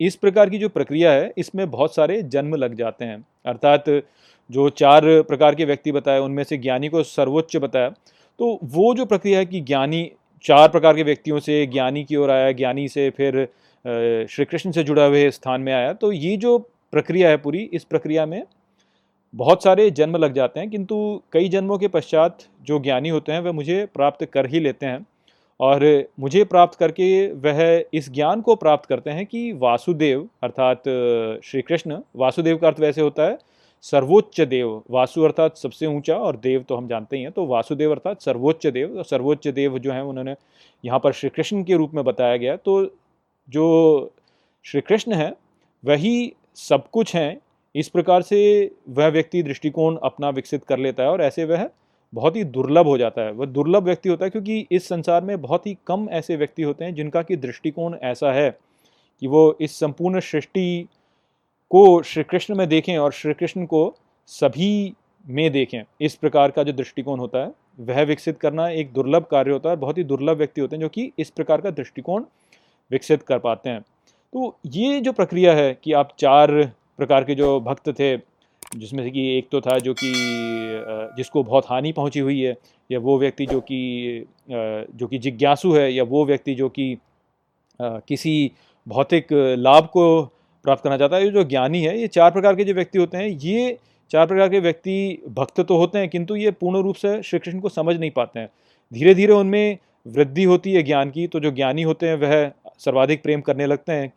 [0.00, 3.84] इस प्रकार की जो प्रक्रिया है, इसमें बहुत सारे जन्म लग जाते हैं। अर्थात
[4.50, 7.88] जो चार प्रकार के व्यक्ति बताए, उनमें से ज्ञानी को सर्वोच्च बताया
[8.38, 10.10] तो वो जो प्रक्रिया है कि ज्ञानी,
[10.44, 13.46] चार प्रकार के व्यक्तियों से ज्ञानी की ओर आया, ज्ञानी से फिर
[13.86, 16.58] श्री कृष्ण से जुड़ा हुए स्थान में आया। तो ये जो
[16.92, 18.42] प्रक्रिया है पूरी, इस प्रक्रिया में
[19.34, 23.40] बहुत सारे जन्म लग जाते हैं, किंतु कई जन्मों के पश्चात जो ज्ञानी होते हैं
[23.40, 25.06] वह मुझे प्राप्त कर ही लेते हैं।
[25.60, 25.84] और
[26.20, 30.82] मुझे प्राप्त करके वह इस ज्ञान को प्राप्त करते हैं कि वासुदेव, अर्थात
[31.44, 33.38] श्री कृष्ण, वासुदेव का अर्थ वैसे होता है,
[33.84, 37.90] सर्वोच्च देव। वासु अर्थात सबसे ऊँचा और देव तो हम जानते ही हैं। तो वासुदेव
[37.90, 40.34] अर्थात सर्वोच्च देव सर्वोच्च देव जो है, उन्होंने
[40.84, 42.82] यहाँ पर श्री कृष्ण के रूप में बताया गया। तो
[43.50, 44.12] जो
[44.64, 45.32] श्री कृष्ण हैं,
[45.84, 47.38] वही सब कुछ हैं,
[47.74, 51.68] इस प्रकार से वह व्यक्ति दृष्टिकोण अपना विकसित कर लेता है और ऐसे वह
[52.14, 55.40] बहुत ही दुर्लभ हो जाता है। वह दुर्लभ व्यक्ति होता है क्योंकि इस संसार में
[55.40, 58.58] बहुत ही कम ऐसे व्यक्ति होते हैं जिनका कि दृष्टिकोण ऐसा है
[59.20, 60.88] कि वो इस संपूर्ण सृष्टि
[61.70, 63.94] को श्री कृष्ण में देखें और श्री कृष्ण को
[64.26, 64.94] सभी
[65.28, 69.52] में देखें। इस प्रकार का जो दृष्टिकोण होता है, वह विकसित करना एक दुर्लभ कार्य
[69.52, 72.24] होता है बहुत ही दुर्लभ व्यक्ति होते हैं जो कि इस प्रकार का दृष्टिकोण
[72.90, 76.50] विकसित कर पाते हैं। तो ये जो प्रक्रिया है कि आप चार
[76.98, 78.16] प्रकार के जो भक्त थे,
[78.76, 80.12] जिसमें से कि एक तो था जो कि
[81.16, 82.56] जिसको बहुत हानि पहुँची हुई है,
[82.90, 86.96] या वो व्यक्ति जो कि जो कि जिज्ञासु है, या वो व्यक्ति जो कि
[87.80, 88.52] किसी
[88.86, 90.22] भौतिक लाभ को
[90.64, 93.16] प्राप्त करना चाहता है, ये जो ज्ञानी है, ये चार प्रकार के जो व्यक्ति होते
[93.16, 93.78] हैं, ये
[94.10, 97.60] चार प्रकार के व्यक्ति भक्त तो होते हैं, किंतु ये पूर्ण रूप से श्री कृष्ण
[97.60, 98.48] को समझ नहीं पाते हैं।
[98.92, 103.22] धीरे धीरे उनमें वृद्धि होती है ज्ञान की तो जो ज्ञानी होते हैं वह सर्वाधिक
[103.22, 104.12] प्रेम करने लगते हैं।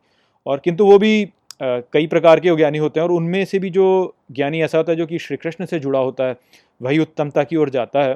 [0.46, 1.30] और किंतु वो भी
[1.62, 4.98] कई प्रकार के ज्ञानी होते हैं और उनमें से भी जो ज्ञानी ऐसा होता है
[4.98, 6.36] जो कि श्री कृष्ण से जुड़ा होता है,
[6.82, 8.16] वही उत्तमता की ओर जाता है।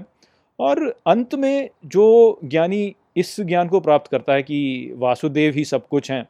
[0.60, 5.88] और अंत में जो ज्ञानी इस ज्ञान को प्राप्त करता है कि वासुदेव ही सब
[5.88, 6.26] कुछ हैं,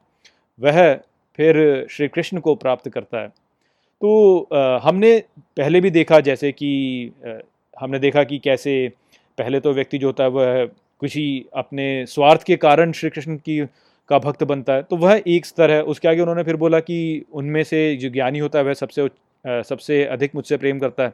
[0.59, 0.93] वह
[1.39, 4.47] फिर श्री कृष्ण को प्राप्त करता है। तो
[4.83, 5.17] हमने
[5.57, 7.11] पहले भी देखा जैसे कि
[7.79, 8.91] हमने देखा कि कैसे
[9.37, 10.65] पहले तो व्यक्ति जो होता है वह
[11.01, 13.61] किसी अपने स्वार्थ के कारण श्री कृष्ण की
[14.13, 16.97] का भक्त बनता है। तो वह एक स्तर है। उसके आगे उन्होंने फिर बोला कि
[17.33, 19.09] उनमें से जो ज्ञानी होता है, वह सबसे
[19.45, 21.11] सबसे अधिक मुझसे प्रेम करता है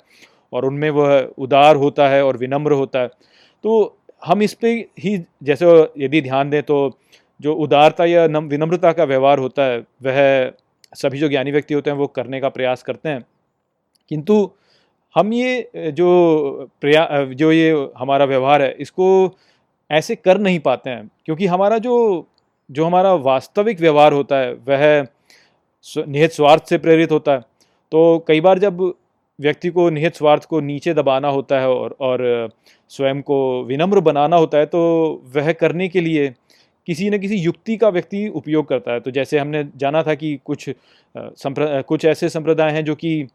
[0.53, 3.07] और उनमें वह उदार होता है और विनम्र होता है।
[3.63, 5.65] तो हम इस पर ही जैसे
[5.97, 6.77] यदि ध्यान दें तो
[7.41, 10.51] जो उदारता या विनम्रता का व्यवहार होता है, वह
[10.95, 13.23] सभी जो ज्ञानी व्यक्ति होते हैं, वो करने का प्रयास करते हैं।
[14.09, 14.49] किंतु
[15.15, 19.07] हम ये, जो प्रया, जो ये हमारा व्यवहार है, इसको
[19.89, 21.95] ऐसे कर नहीं पाते हैं। क्योंकि हमारा जो
[22.69, 25.07] जो हमारा वास्तविक व्यवहार होता है, वह
[26.07, 27.39] निहित स्वार्थ से प्रेरित होता है।
[27.91, 28.81] तो कई बार जब
[29.39, 32.49] व्यक्ति को निहित स्वार्थ को नीचे दबाना होता है और और
[32.91, 34.79] स्वयं को विनम्र बनाना होता है तो
[35.35, 36.27] वह करने के लिए
[36.87, 40.39] किसी न किसी युक्ति का व्यक्ति उपयोग करता है। तो जैसे हमने जाना था कि
[40.45, 43.27] कुछ संप्र, कुछ ऐसे संप्रदाय हैं जो कि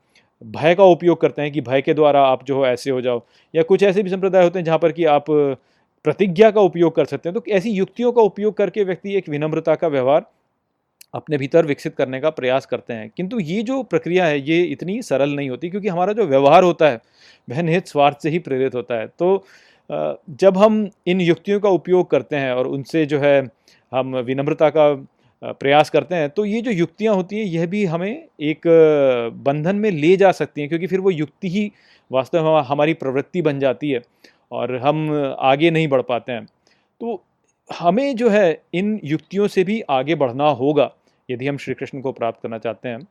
[0.42, 3.22] भय का उपयोग करते हैं कि भय के द्वारा आप जो हो ऐसे हो जाओ,
[3.54, 5.24] या कुछ ऐसे भी संप्रदाय होते हैं जहाँ पर कि आप
[6.04, 9.74] प्रतिज्ञा का उपयोग कर सकते हैं। तो ऐसी युक्तियों का उपयोग करके व्यक्ति एक विनम्रता
[9.74, 10.26] का व्यवहार
[11.14, 15.00] अपने भीतर विकसित करने का प्रयास करते हैं। किंतु ये जो प्रक्रिया है, ये इतनी
[15.02, 17.00] सरल नहीं होती क्योंकि हमारा जो व्यवहार होता है,
[17.48, 19.44] वह निहित स्वार्थ से ही प्रेरित होता है। तो
[20.40, 23.40] जब हम इन युक्तियों का उपयोग करते हैं और उनसे जो है
[23.92, 24.92] हम विनम्रता का
[25.42, 28.60] प्रयास करते हैं तो ये जो युक्तियाँ होती हैं, यह भी हमें एक
[29.46, 31.70] बंधन में ले जा सकती हैं। क्योंकि फिर वो युक्ति ही
[32.10, 34.00] वास्तव में हमारी प्रवृत्ति बन जाती है।
[34.54, 36.44] और हम आगे नहीं बढ़ पाते हैं।
[37.00, 37.22] तो
[37.70, 40.90] हमें जो है इन युक्तियों से भी आगे बढ़ना होगा
[41.28, 43.02] यदि हम श्री कृष्ण को प्राप्त करना चाहते हैं।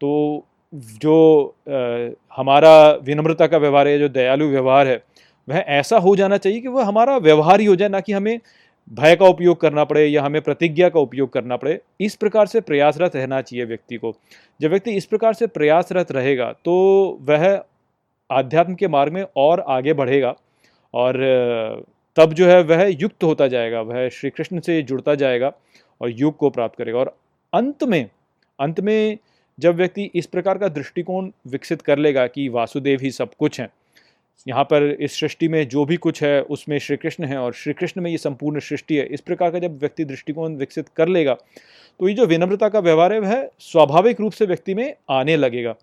[0.00, 1.14] तो जो
[1.68, 5.02] आ, हमारा विनम्रता का व्यवहार है जो दयालु व्यवहार है
[5.48, 8.38] वह ऐसा हो जाना चाहिए कि वह हमारा व्यवहार ही हो जाए ना कि हमें
[8.90, 12.60] भय का उपयोग करना पड़े या हमें प्रतिज्ञा का उपयोग करना पड़े। इस प्रकार से
[12.60, 14.12] प्रयासरत रहना चाहिए व्यक्ति को।
[14.60, 16.74] जब व्यक्ति इस प्रकार से प्रयासरत रहेगा तो
[17.22, 17.46] वह
[18.30, 20.34] आध्यात्म के मार्ग में और आगे बढ़ेगा।
[20.94, 21.84] और
[22.16, 25.52] तब जो है वह युक्त होता जाएगा, वह श्री कृष्ण से जुड़ता जाएगा
[26.00, 27.16] और युग को प्राप्त करेगा। और
[27.52, 28.08] अंत में
[28.58, 29.18] अंत में
[29.58, 33.68] जब व्यक्ति इस प्रकार का दृष्टिकोण विकसित कर लेगा कि वासुदेव ही सब कुछ हैं,
[34.46, 37.72] यहाँ पर इस सृष्टि में जो भी कुछ है उसमें श्री कृष्ण है और श्री
[37.72, 41.34] कृष्ण में ये संपूर्ण सृष्टि है, इस प्रकार का जब व्यक्ति दृष्टिकोण विकसित कर लेगा
[41.34, 45.74] तो ये जो विनम्रता का व्यवहार है वह स्वाभाविक रूप से व्यक्ति में आने लगेगा।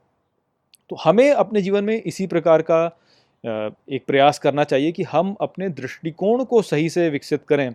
[0.92, 2.86] तो हमें अपने जीवन में इसी प्रकार का
[3.48, 7.70] एक प्रयास करना चाहिए कि हम अपने दृष्टिकोण को सही से विकसित करें,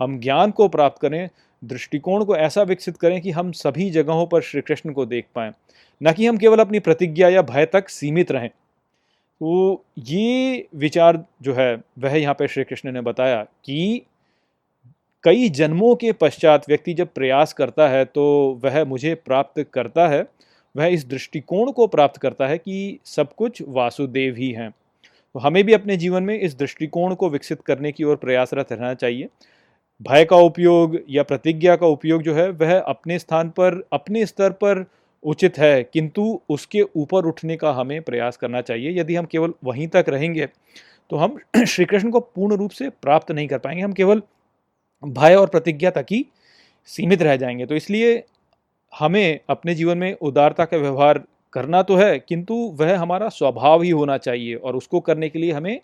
[0.00, 1.28] हम ज्ञान को प्राप्त करें,
[1.62, 5.52] दृष्टिकोण को ऐसा विकसित करें कि हम सभी जगहों पर श्री कृष्ण को देख पाएँ।
[6.00, 11.54] न कि हम केवल अपनी प्रतिज्ञा या भय तक सीमित रहें। तो ये विचार जो
[11.54, 14.02] है, वह यहाँ पर श्री कृष्ण ने बताया कि
[15.24, 18.24] कई जन्मों के पश्चात व्यक्ति जब प्रयास करता है तो
[18.64, 20.24] वह मुझे प्राप्त करता है,
[20.74, 24.72] वह इस दृष्टिकोण को प्राप्त करता है कि सब कुछ वासुदेव ही हैं।
[25.36, 28.92] तो हमें भी अपने जीवन में इस दृष्टिकोण को विकसित करने की ओर प्रयासरत रहना
[28.94, 29.28] चाहिए।
[30.00, 34.50] भय का उपयोग या प्रतिज्ञा का उपयोग जो है, वह अपने स्थान पर, अपने स्तर
[34.52, 34.84] पर
[35.24, 39.88] उचित है, किंतु उसके ऊपर उठने का हमें प्रयास करना चाहिए। यदि हम केवल वहीं
[39.88, 40.46] तक रहेंगे
[41.10, 44.22] तो हम श्री कृष्ण को पूर्ण रूप से प्राप्त नहीं कर पाएँगे। हम केवल
[45.02, 46.24] भय और प्रतिज्ञा तक ही
[46.88, 48.22] सीमित रह जाएँगे। तो इसलिए
[48.92, 51.22] हमें अपने जीवन में उदारता का व्यवहार
[51.52, 55.52] करना तो है, किंतु वह हमारा स्वभाव ही होना चाहिए और उसको करने के लिए
[55.52, 55.80] हमें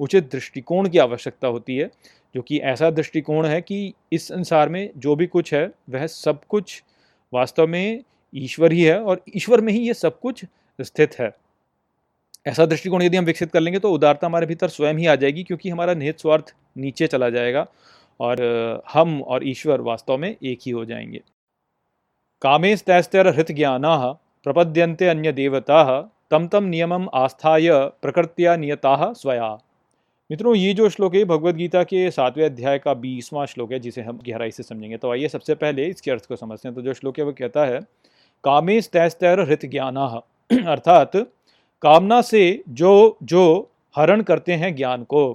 [0.00, 1.90] उचित दृष्टिकोण की आवश्यकता होती है,
[2.34, 6.44] जो कि ऐसा दृष्टिकोण है कि इस संसार में जो भी कुछ है, वह सब
[6.44, 6.82] कुछ
[7.32, 8.02] वास्तव में
[8.32, 10.44] ईश्वर ही है और ईश्वर में ही ये सब कुछ
[10.78, 11.30] स्थित है।
[12.46, 15.42] ऐसा दृष्टिकोण यदि हम विकसित कर लेंगे तो उदारता हमारे भीतर स्वयं ही आ जाएगी,
[15.42, 17.66] क्योंकि हमारा निहित स्वार्थ नीचे चला जाएगा
[18.20, 21.20] और हम और ईश्वर वास्तव में एक ही हो जाएँगे।
[22.42, 23.94] कामेश तैस्तर हृत ज्ञाना
[24.46, 29.58] प्रपद्यन्ते अन्य देवता तम तम नियमम आस्थाय प्रकृत्या नियता स्वया।
[30.30, 34.02] मित्रों, ये जो श्लोक है भगवत गीता के सातवें अध्याय का बीसवां श्लोक है, जिसे
[34.02, 36.94] हम गहराई से समझेंगे। तो आइए सबसे पहले इसके अर्थ को समझते हैं। तो जो
[36.94, 37.80] श्लोक है, वो कहता है
[38.44, 40.22] कामे तैस्तैर हृत ज्ञान
[40.66, 41.16] अर्थात,
[41.82, 45.34] कामना से जो जो हरण करते हैं ज्ञान को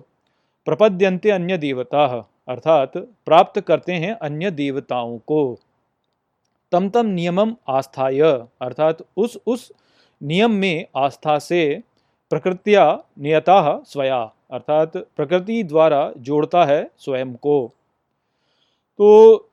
[0.65, 5.58] प्रपद्यंते अन्य देवता अर्थात प्राप्त करते हैं अन्य देवताओं को।
[6.71, 8.19] तम तम नियमम आस्थाय,
[8.62, 9.71] अर्थात उस उस
[10.21, 11.81] नियम में आस्था से
[12.31, 12.86] प्रकृतिया
[13.19, 14.19] नियता स्वया,
[14.51, 17.71] अर्थात प्रकृति द्वारा जोड़ता है स्वयं को।
[18.99, 19.49] तो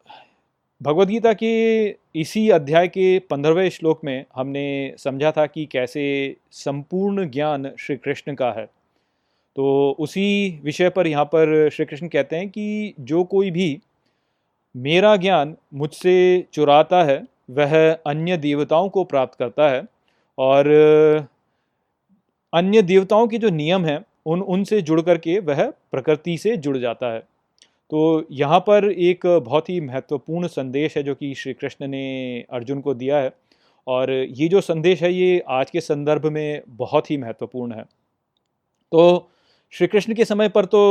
[0.80, 6.04] भगवदगीता के इसी अध्याय के पंद्रहवें श्लोक में हमने समझा था कि कैसे
[6.52, 8.64] संपूर्ण ज्ञान श्री कृष्ण का है।
[9.56, 13.78] तो उसी विषय पर यहाँ पर श्री कृष्ण कहते हैं कि जो कोई भी
[14.78, 19.82] मेरा ज्ञान मुझसे चुराता है, वह अन्य देवताओं को प्राप्त करता है
[20.38, 20.66] और,
[22.52, 27.12] अन्य देवताओं के जो नियम हैं, उन, उनसे जुड़ करके वह प्रकृति से जुड़ जाता
[27.12, 27.20] है।
[27.90, 32.80] तो यहाँ पर एक बहुत ही महत्वपूर्ण संदेश है जो कि श्री कृष्ण ने अर्जुन
[32.80, 33.32] को दिया है
[33.86, 39.28] और ये जो संदेश है, ये आज के संदर्भ में बहुत ही महत्वपूर्ण है। तो
[39.72, 40.82] श्री कृष्ण के समय पर तो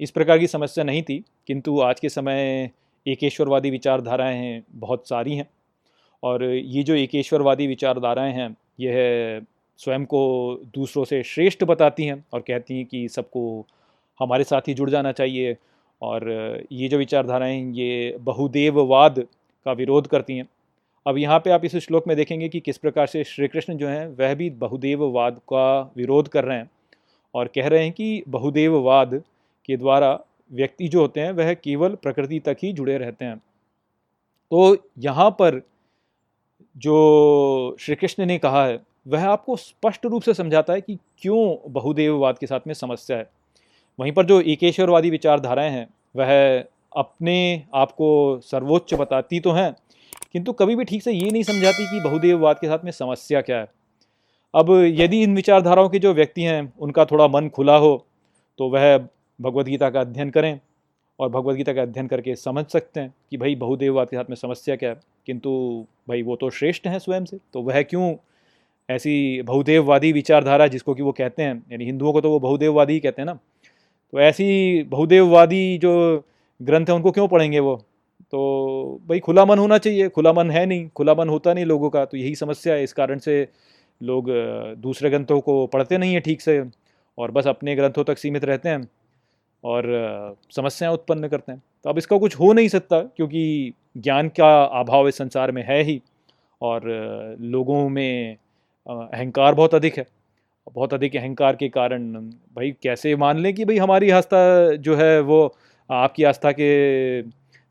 [0.00, 2.70] इस प्रकार की समस्या नहीं थी, किंतु आज के समय
[3.06, 5.50] एकेश्वरवादी विचारधाराएँ हैं, बहुत सारी हैं।
[6.22, 9.42] और ये जो एकेश्वरवादी विचारधाराएँ हैं, यह
[9.78, 13.66] स्वयं को दूसरों से श्रेष्ठ बताती हैं और कहती हैं कि सबको
[14.20, 15.56] हमारे साथ ही जुड़ जाना चाहिए।
[16.02, 16.30] और
[16.72, 19.26] ये जो विचारधाराएँ ये बहुदेववाद
[19.64, 20.48] का विरोध करती हैं।
[21.06, 23.88] अब यहाँ पे आप इस श्लोक में देखेंगे कि किस प्रकार से श्री कृष्ण जो
[23.88, 26.70] हैं, वह भी बहुदेववाद का विरोध कर रहे हैं।
[27.34, 29.22] और कह रहे हैं कि बहुदेववाद
[29.66, 30.20] के द्वारा
[30.52, 35.60] व्यक्ति जो होते हैं, वह केवल प्रकृति तक ही जुड़े रहते हैं। तो यहाँ पर
[36.76, 41.72] जो श्री कृष्ण ने कहा है, वह आपको स्पष्ट रूप से समझाता है कि क्यों
[41.72, 43.28] बहुदेववाद के साथ में समस्या है।
[43.98, 45.86] वहीं पर जो एकेश्वरवादी विचारधाराएँ हैं,
[46.16, 46.64] वह
[46.96, 49.74] अपने आप को सर्वोच्च बताती तो हैं,
[50.32, 53.58] किंतु कभी भी ठीक से ये नहीं समझाती कि बहुदेववाद के साथ में समस्या क्या
[53.58, 53.70] है।
[54.54, 58.06] अब यदि इन विचारधाराओं के जो व्यक्ति हैं, उनका थोड़ा मन खुला हो
[58.58, 58.96] तो वह
[59.40, 60.58] भगवद्गीता का अध्ययन करें
[61.18, 64.76] और भगवद्गीता का अध्ययन करके समझ सकते हैं कि भाई बहुदेववाद के साथ में समस्या
[64.76, 65.50] क्या है। किंतु
[66.08, 68.14] भाई वो तो श्रेष्ठ हैं स्वयं से तो वह क्यों
[68.88, 73.00] ऐसी बहुदेववादी विचारधारा जिसको कि वो कहते हैं, यानी हिंदुओं को तो वो बहुदेववादी ही
[73.00, 73.38] कहते हैं ना।
[74.12, 76.24] तो ऐसी बहुदेववादी जो
[76.60, 77.76] ग्रंथ हैं उनको क्यों पढ़ेंगे वो?
[78.22, 81.90] तो भाई खुला मन होना चाहिए, खुला मन है नहीं, खुला मन होता नहीं लोगों
[81.90, 83.46] का तो यही समस्या है। इस कारण से
[84.00, 84.30] लोग
[84.78, 86.62] दूसरे ग्रंथों को पढ़ते नहीं हैं ठीक से
[87.18, 88.88] और बस अपने ग्रंथों तक सीमित रहते हैं।
[89.64, 94.62] और समस्याएँ उत्पन्न करते हैं। तो अब इसका कुछ हो नहीं सकता क्योंकि ज्ञान का
[94.80, 96.00] अभाव इस संसार में है ही
[96.60, 96.82] और
[97.40, 98.36] लोगों में
[98.86, 100.06] अहंकार बहुत अधिक है।
[100.74, 102.12] बहुत अधिक अहंकार के कारण
[102.56, 105.54] भाई कैसे मान लें कि भाई हमारी आस्था जो है वो
[105.90, 107.22] आपकी आस्था के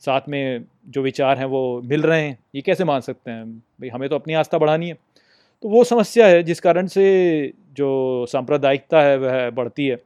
[0.02, 3.46] साथ में जो विचार हैं वो मिल रहे हैं, ये कैसे मान सकते हैं?
[3.50, 4.98] भाई हमें तो अपनी आस्था बढ़ानी है।
[5.64, 9.98] तो वो समस्या है जिस कारण से जो सांप्रदायिकता है वह बढ़ती है।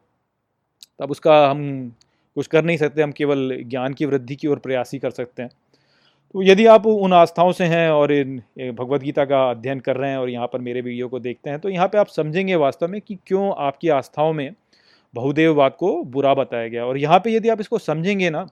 [1.00, 1.92] तब उसका हम
[2.38, 5.42] कुछ कर नहीं सकते, हम केवल ज्ञान की वृद्धि की ओर प्रयास ही कर सकते
[5.42, 5.50] हैं।
[6.36, 10.18] तो यदि आप उन आस्थाओं से हैं और इन भगवदगीता का अध्ययन कर रहे हैं
[10.18, 13.00] और यहाँ पर मेरे वीडियो को देखते हैं तो यहाँ पे आप समझेंगे वास्तव में
[13.02, 14.52] कि क्यों आपकी आस्थाओं में
[15.14, 18.46] बहुदेववाद को बुरा बताया गया। और यहाँ पे यदि आप इसको समझेंगे ना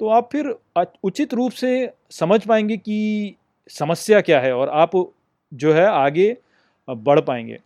[0.00, 0.54] तो आप फिर
[1.04, 3.34] उचित रूप से समझ पाएँगे कि
[3.70, 4.90] समस्या क्या है और आप
[5.52, 6.36] जो है आगे
[6.88, 7.58] बढ़ पाएँगे।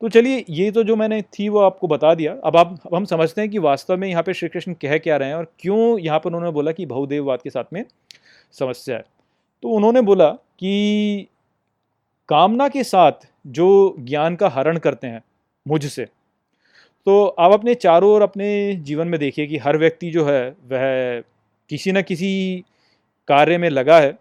[0.00, 3.04] तो चलिए, ये तो जो मैंने थी वो आपको बता दिया। अब आप, अब हम
[3.04, 5.98] समझते हैं कि वास्तव में यहाँ पे श्री कृष्ण कह क्या रहे हैं और क्यों
[5.98, 7.84] यहाँ पर उन्होंने बोला कि बहुदेववाद के साथ में
[8.54, 9.04] समस्या है।
[9.62, 11.28] तो उन्होंने बोला कि
[12.28, 15.22] कामना के साथ जो ज्ञान का हरण करते हैं
[15.66, 16.04] मुझसे
[17.06, 21.22] तो आप अपने चारों ओर अपने जीवन में देखिए कि हर व्यक्ति जो है, वह
[21.70, 22.64] किसी न किसी
[23.28, 24.16] कार्य में लगा है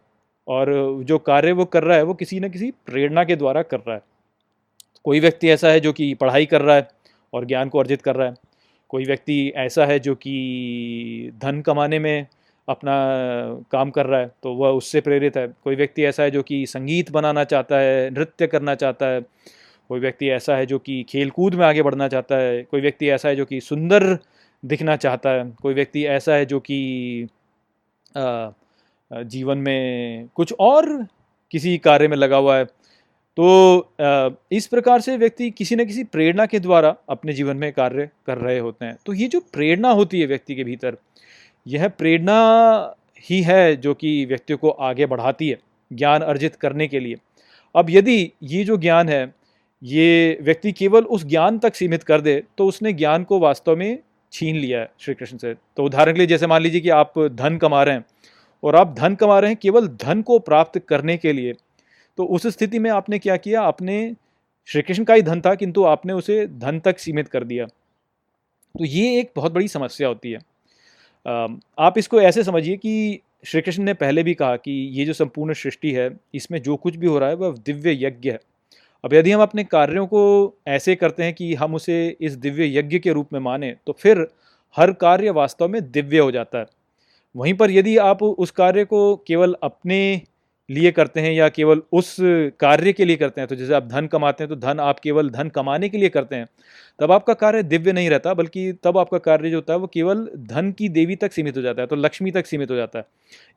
[0.47, 0.71] और
[1.03, 3.95] जो कार्य वो कर रहा है, वो किसी न किसी प्रेरणा के द्वारा कर रहा
[3.95, 4.01] है।
[5.05, 6.87] कोई व्यक्ति ऐसा है जो कि पढ़ाई कर रहा है
[7.33, 8.33] और ज्ञान को अर्जित कर रहा है।
[8.89, 12.27] कोई व्यक्ति ऐसा है जो कि धन कमाने में
[12.67, 12.93] अपना
[13.71, 16.65] काम कर रहा है तो वह उससे प्रेरित है। कोई व्यक्ति ऐसा है जो कि
[16.65, 19.21] संगीत बनाना चाहता है, नृत्य करना चाहता है।
[19.89, 23.09] कोई व्यक्ति ऐसा है जो कि खेल कूद में आगे बढ़ना चाहता है। कोई व्यक्ति
[23.09, 24.17] ऐसा है जो कि सुंदर
[24.63, 27.27] दिखना चाहता है। कोई व्यक्ति ऐसा है जो कि
[29.11, 30.85] जीवन में कुछ और
[31.51, 32.65] किसी कार्य में लगा हुआ है।
[33.37, 33.93] तो
[34.51, 38.37] इस प्रकार से व्यक्ति किसी न किसी प्रेरणा के द्वारा अपने जीवन में कार्य कर
[38.37, 40.97] रहे होते हैं। तो ये जो प्रेरणा होती है व्यक्ति के भीतर,
[41.65, 45.57] यह प्रेरणा ही है जो कि व्यक्ति को आगे बढ़ाती है,
[45.91, 47.15] ज्ञान अर्जित करने के लिए।
[47.75, 49.33] अब यदि ये जो ज्ञान है,
[49.81, 53.99] ये व्यक्ति केवल उस ज्ञान तक सीमित कर दे तो उसने ज्ञान को वास्तव में
[54.33, 57.19] छीन लिया है श्री कृष्ण से। तो उदाहरण के लिए जैसे मान लीजिए कि आप
[57.19, 58.05] धन कमा रहे हैं,
[58.63, 61.53] और आप धन कमा रहे हैं केवल धन को प्राप्त करने के लिए
[62.17, 63.61] तो उस स्थिति में आपने क्या किया?
[63.61, 64.15] आपने
[64.67, 68.85] श्री कृष्ण का ही धन था, किंतु आपने उसे धन तक सीमित कर दिया। तो
[68.85, 70.39] ये एक बहुत बड़ी समस्या होती है।
[71.79, 75.53] आप इसको ऐसे समझिए कि श्री कृष्ण ने पहले भी कहा कि ये जो संपूर्ण
[75.53, 78.39] सृष्टि है, इसमें जो कुछ भी हो रहा है, वह दिव्य यज्ञ है।
[79.03, 82.99] अब यदि हम अपने कार्यों को ऐसे करते हैं कि हम उसे इस दिव्य यज्ञ
[82.99, 84.27] के रूप में माने तो फिर
[84.75, 86.65] हर कार्य वास्तव में दिव्य हो जाता है।
[87.35, 90.21] वहीं पर यदि आप उस कार्य को केवल अपने
[90.73, 92.15] लिए करते हैं या केवल उस
[92.59, 93.47] कार्य के लिए करते हैं?
[93.47, 96.35] तो जैसे आप धन कमाते हैं तो धन आप केवल धन कमाने के लिए करते
[96.35, 96.47] हैं।
[96.99, 100.27] तब आपका कार्य दिव्य नहीं रहता, बल्कि तब आपका कार्य जो होता है, वो केवल
[100.37, 103.05] धन की देवी तक सीमित हो जाता है तो लक्ष्मी तक सीमित हो जाता है।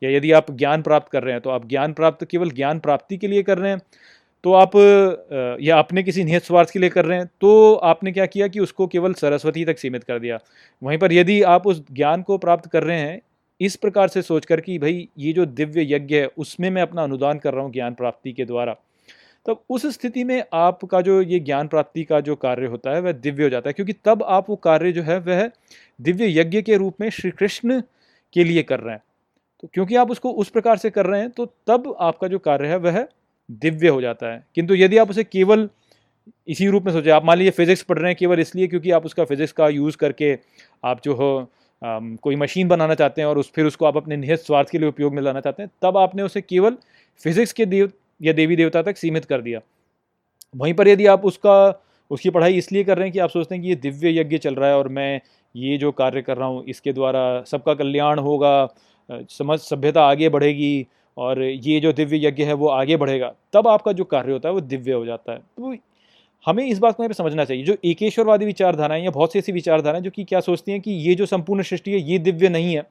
[0.02, 3.16] या यदि आप ज्ञान प्राप्त कर रहे हैं तो आप ज्ञान प्राप्त, केवल ज्ञान प्राप्ति
[3.16, 3.80] के लिए कर रहे हैं।
[4.44, 4.72] तो आप
[5.60, 8.60] या अपने किसी निहित स्वार्थ के लिए कर रहे हैं तो आपने क्या किया कि
[8.60, 10.38] उसको केवल सरस्वती तक सीमित कर दिया।
[10.82, 13.20] वहीं पर यदि आप उस ज्ञान को प्राप्त कर रहे हैं
[13.60, 17.38] इस प्रकार से सोचकर कि भाई, ये जो दिव्य यज्ञ है, उसमें मैं अपना अनुदान
[17.38, 18.76] कर रहा हूँ ज्ञान प्राप्ति के द्वारा।
[19.46, 23.12] तब उस स्थिति में आपका जो ये ज्ञान प्राप्ति का जो कार्य होता है, वह
[23.12, 25.50] दिव्य हो जाता है, क्योंकि तब आप वो कार्य जो है, वह
[26.00, 27.80] दिव्य यज्ञ के रूप में श्री कृष्ण
[28.34, 29.02] के लिए कर रहे हैं।
[29.62, 32.68] तो क्योंकि आप उसको उस प्रकार से कर रहे हैं तो तब आपका जो कार्य
[32.68, 33.06] है, वह
[33.50, 35.68] दिव्य हो जाता है। किंतु यदि आप उसे केवल
[36.48, 39.06] इसी रूप में सोचे, आप मान लीजिए फिजिक्स पढ़ रहे हैं केवल इसलिए, क्योंकि आप
[39.06, 40.38] उसका फिजिक्स का यूज़ करके
[40.84, 41.50] आप जो हो
[41.82, 44.88] कोई मशीन बनाना चाहते हैं और उस, फिर उसको आप अपने निहित स्वार्थ के लिए
[44.88, 46.76] उपयोग में लाना चाहते हैं, तब आपने उसे केवल
[47.20, 49.60] फिजिक्स के देव, या देवी देवता तक सीमित कर दिया।
[50.54, 53.62] वहीं पर यदि आप उसका, उसकी पढ़ाई इसलिए कर रहे हैं कि आप सोचते हैं
[53.62, 55.20] कि ये दिव्य यज्ञ चल रहा है और मैं
[55.54, 58.68] ये जो कार्य कर रहा हूँ, इसके द्वारा सबका कल्याण होगा
[59.08, 63.92] समझ, सभ्यता आगे बढ़ेगी और ये जो दिव्य यज्ञ है वो आगे बढ़ेगा, तब आपका
[63.92, 65.74] जो कार्य होता है वो दिव्य हो जाता है। तो
[66.46, 70.02] हमें इस बात को यहाँ समझना चाहिए। जो एकेश्वरवादी विचारधाराएँ या बहुत सी ऐसी विचारधाराएँ
[70.02, 72.82] जो कि क्या सोचती हैं कि ये जो संपूर्ण सृष्टि है, ये दिव्य नहीं है।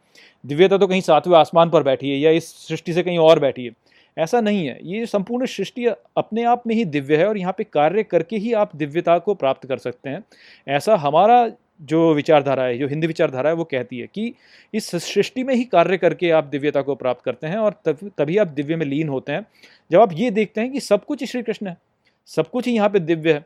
[0.45, 3.65] दिव्यता तो कहीं सातवें आसमान पर बैठी है या इस सृष्टि से कहीं और बैठी
[3.65, 3.71] है।
[4.17, 7.63] ऐसा नहीं है। ये संपूर्ण सृष्टि अपने आप में ही दिव्य है और यहाँ पे
[7.63, 10.23] कार्य करके ही आप दिव्यता को प्राप्त कर सकते हैं।
[10.67, 14.33] ऐसा हमारा जो विचारधारा है, जो हिंदी विचारधारा है, वो कहती है कि
[14.73, 18.37] इस सृष्टि में ही कार्य करके आप दिव्यता को प्राप्त करते हैं और तब, तभी
[18.37, 19.45] आप दिव्य में लीन होते हैं।
[19.91, 21.77] जब आप ये देखते हैं कि सब कुछ श्री कृष्ण है
[22.29, 23.45] सब कुछ ही यहाँ पे दिव्य है।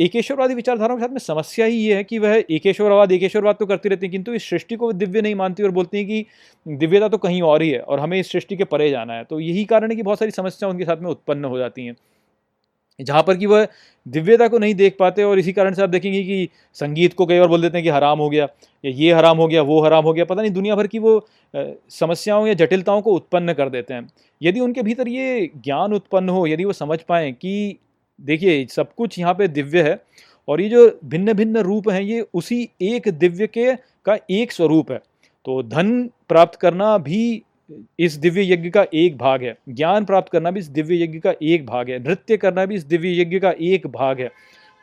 [0.00, 3.88] एकेश्वरवादी विचारधाराओं के साथ में समस्या ही ये है कि वह एकेश्वरवाद एकेश्वरवाद तो करती
[3.88, 6.24] रहती है, किंतु इस सृष्टि को दिव्य नहीं मानती और बोलती है कि
[6.66, 9.40] दिव्यता तो कहीं और ही है और हमें इस सृष्टि के परे जाना है। तो
[9.40, 11.96] यही कारण है कि बहुत सारी समस्याएँ उनके साथ में उत्पन्न हो जाती हैं।
[13.00, 13.66] जहाँ पर कि वह
[14.06, 17.38] दिव्यता को नहीं देख पाते और इसी कारण से आप देखेंगे कि संगीत को कई
[17.38, 18.48] बार बोल देते हैं कि हराम हो गया,
[18.84, 21.26] या ये हराम हो गया, वो हराम हो गया। पता नहीं, दुनिया भर की वो
[21.90, 24.08] समस्याओं या जटिलताओं को उत्पन्न कर देते हैं।
[24.40, 27.78] यदि उनके भीतर ये ज्ञान उत्पन्न हो, यदि वो समझ पाएँ कि
[28.18, 30.00] देखिए, सब कुछ यहाँ पे दिव्य है
[30.48, 34.90] और ये जो भिन्न भिन्न रूप हैं, ये उसी एक दिव्य के, का एक स्वरूप
[34.92, 34.98] है
[35.46, 35.90] तो धन
[36.28, 37.42] प्राप्त करना भी
[37.98, 41.34] इस दिव्य यज्ञ का एक भाग है। ज्ञान प्राप्त करना भी इस दिव्य यज्ञ का
[41.42, 44.30] एक भाग है। नृत्य करना भी इस दिव्य यज्ञ का एक भाग है।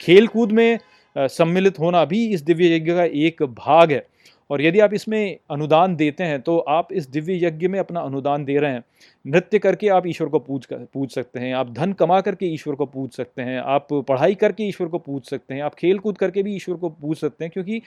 [0.01, 0.77] खेल कूद में
[1.15, 4.05] सम्मिलित होना भी इस दिव्य यज्ञ का एक भाग है।
[4.49, 8.43] और यदि आप इसमें अनुदान देते हैं तो आप इस दिव्य यज्ञ में अपना अनुदान
[8.45, 8.83] दे रहे हैं।
[9.25, 12.75] नृत्य करके आप ईश्वर को पूज कर, पूज सकते हैं। आप धन कमा करके ईश्वर
[12.75, 16.17] को पूज सकते हैं। आप पढ़ाई करके ईश्वर को पूज सकते हैं। आप खेल कूद
[16.17, 17.81] करके भी ईश्वर को पूज सकते हैं, क्योंकि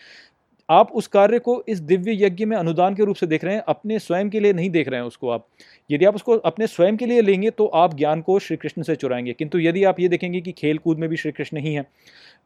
[0.68, 3.62] आप उस कार्य को इस दिव्य यज्ञ में अनुदान के रूप से देख रहे हैं,
[3.68, 5.46] अपने स्वयं के लिए नहीं देख रहे हैं उसको आप।
[5.90, 8.96] यदि आप उसको अपने स्वयं के लिए लेंगे तो आप ज्ञान को श्री कृष्ण से
[8.96, 11.86] चुराएँगे। किंतु यदि आप ये देखेंगे कि खेल कूद में भी श्री कृष्ण ही है,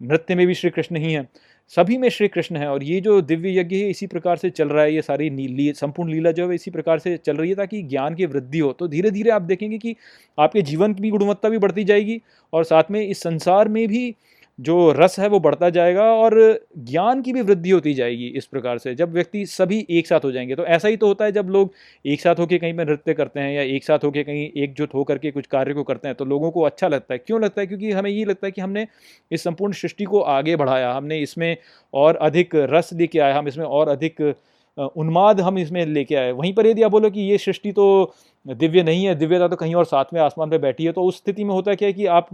[0.00, 1.28] नृत्य में भी श्री कृष्ण ही है,
[1.72, 4.68] सभी में श्री कृष्ण है, और ये जो दिव्य यज्ञ है, इसी प्रकार से चल
[4.68, 7.56] रहा है, ये सारी नीली संपूर्ण लीला जो है, इसी प्रकार से चल रही है,
[7.56, 9.94] ताकि ज्ञान की वृद्धि हो। तो धीरे धीरे आप देखेंगे कि
[10.38, 12.20] आपके जीवन की गुणवत्ता भी बढ़ती जाएगी,
[12.52, 14.14] और साथ में इस संसार में भी
[14.62, 16.34] जो रस है वो बढ़ता जाएगा और
[16.80, 20.32] ज्ञान की भी वृद्धि होती जाएगी इस प्रकार से। जब व्यक्ति सभी एक साथ हो
[20.32, 21.72] जाएँगे तो ऐसा ही तो होता है जब लोग
[22.04, 25.18] एक साथ होकर कहीं पर नृत्य करते हैं या एक साथ होकर कहीं एकजुट होकर
[25.18, 27.66] के कुछ कार्य को करते हैं तो लोगों को अच्छा लगता है। क्यों लगता है?
[27.66, 28.86] क्योंकि हमें ये लगता है कि हमने
[29.30, 31.56] इस संपूर्ण सृष्टि को आगे बढ़ाया, हमने इसमें
[31.94, 34.34] और अधिक रस लेके आया, हम इसमें और अधिक
[34.78, 38.14] उन्माद हम इसमें लेके आए। वहीं पर यदि आप बोलो कि ये सृष्टि तो
[38.46, 41.16] दिव्य नहीं है, दिव्यता तो कहीं और साथ में आसमान पर बैठी है तो उस
[41.16, 42.28] स्थिति में होता क्या है कि आप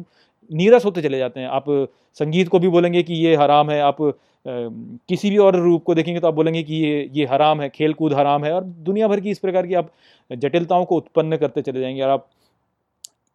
[0.51, 1.65] नीरस होते चले जाते हैं। आप
[2.17, 3.97] संगीत को भी बोलेंगे कि ये हराम है, आप
[4.47, 7.93] किसी भी और रूप को देखेंगे तो आप बोलेंगे कि ये ये हराम है खेल
[7.95, 9.91] कूद हराम है और दुनिया भर की इस प्रकार की आप
[10.31, 12.29] जटिलताओं को उत्पन्न करते चले जाएँगे और आप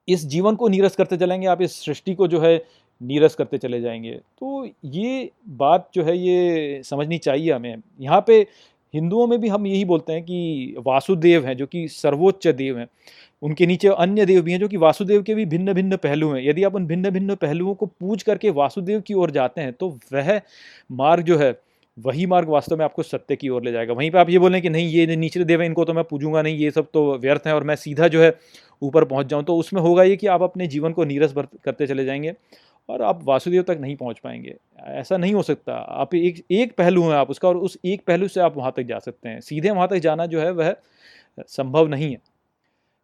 [0.08, 2.56] इस जीवन को नीरस करते चलेंगे, आप इस सृष्टि को जो है
[3.02, 8.46] नीरस करते चले जाएँगे। तो ये बात जो है, ये समझनी चाहिए हमें। यहाँ पे
[8.94, 12.88] हिंदुओं में भी हम यही बोलते हैं कि वासुदेव हैं, जो कि सर्वोच्च देव हैं।
[13.42, 16.42] उनके नीचे अन्य देव भी हैं, जो कि वासुदेव के भी भिन्न भिन्न पहलू हैं।
[16.44, 19.90] यदि आप उन भिन्न भिन्न पहलुओं को पूज करके वासुदेव की ओर जाते हैं तो
[20.14, 20.40] वह
[20.94, 21.56] मार्ग जो है,
[21.98, 24.62] वही मार्ग वास्तव में आपको सत्य की ओर ले जाएगा। वहीं पे आप ये बोलें
[24.62, 27.48] कि नहीं, ये निचले देव हैं, इनको तो मैं पूजूँगा नहीं, ये सब तो व्यर्थ
[27.48, 28.34] है और मैं सीधा जो है
[28.82, 31.34] ऊपर पहुँच जाऊँ। तो उसमें होगा ये कि आप अपने जीवन को नीरस
[31.64, 32.34] करते चले जाएँगे।
[32.90, 34.56] और आप वासुदेव तक नहीं पहुँच पाएँगे।
[34.88, 38.28] ऐसा नहीं हो सकता। आप एक एक पहलू हैं आप उसका और उस एक पहलू
[38.28, 40.76] से आप वहाँ तक जा सकते हैं। सीधे वहाँ तक जाना जो है वह
[41.40, 42.18] संभव नहीं है।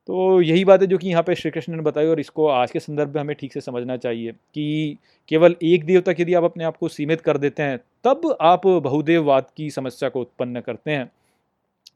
[0.07, 2.71] तो यही बात है जो कि यहाँ पे श्री कृष्ण ने बताई और इसको आज
[2.71, 6.43] के संदर्भ में हमें ठीक से समझना चाहिए कि केवल एक देव तक यदि आप
[6.43, 10.91] अपने आप को सीमित कर देते हैं, तब आप बहुदेववाद की समस्या को उत्पन्न करते
[10.91, 11.11] हैं।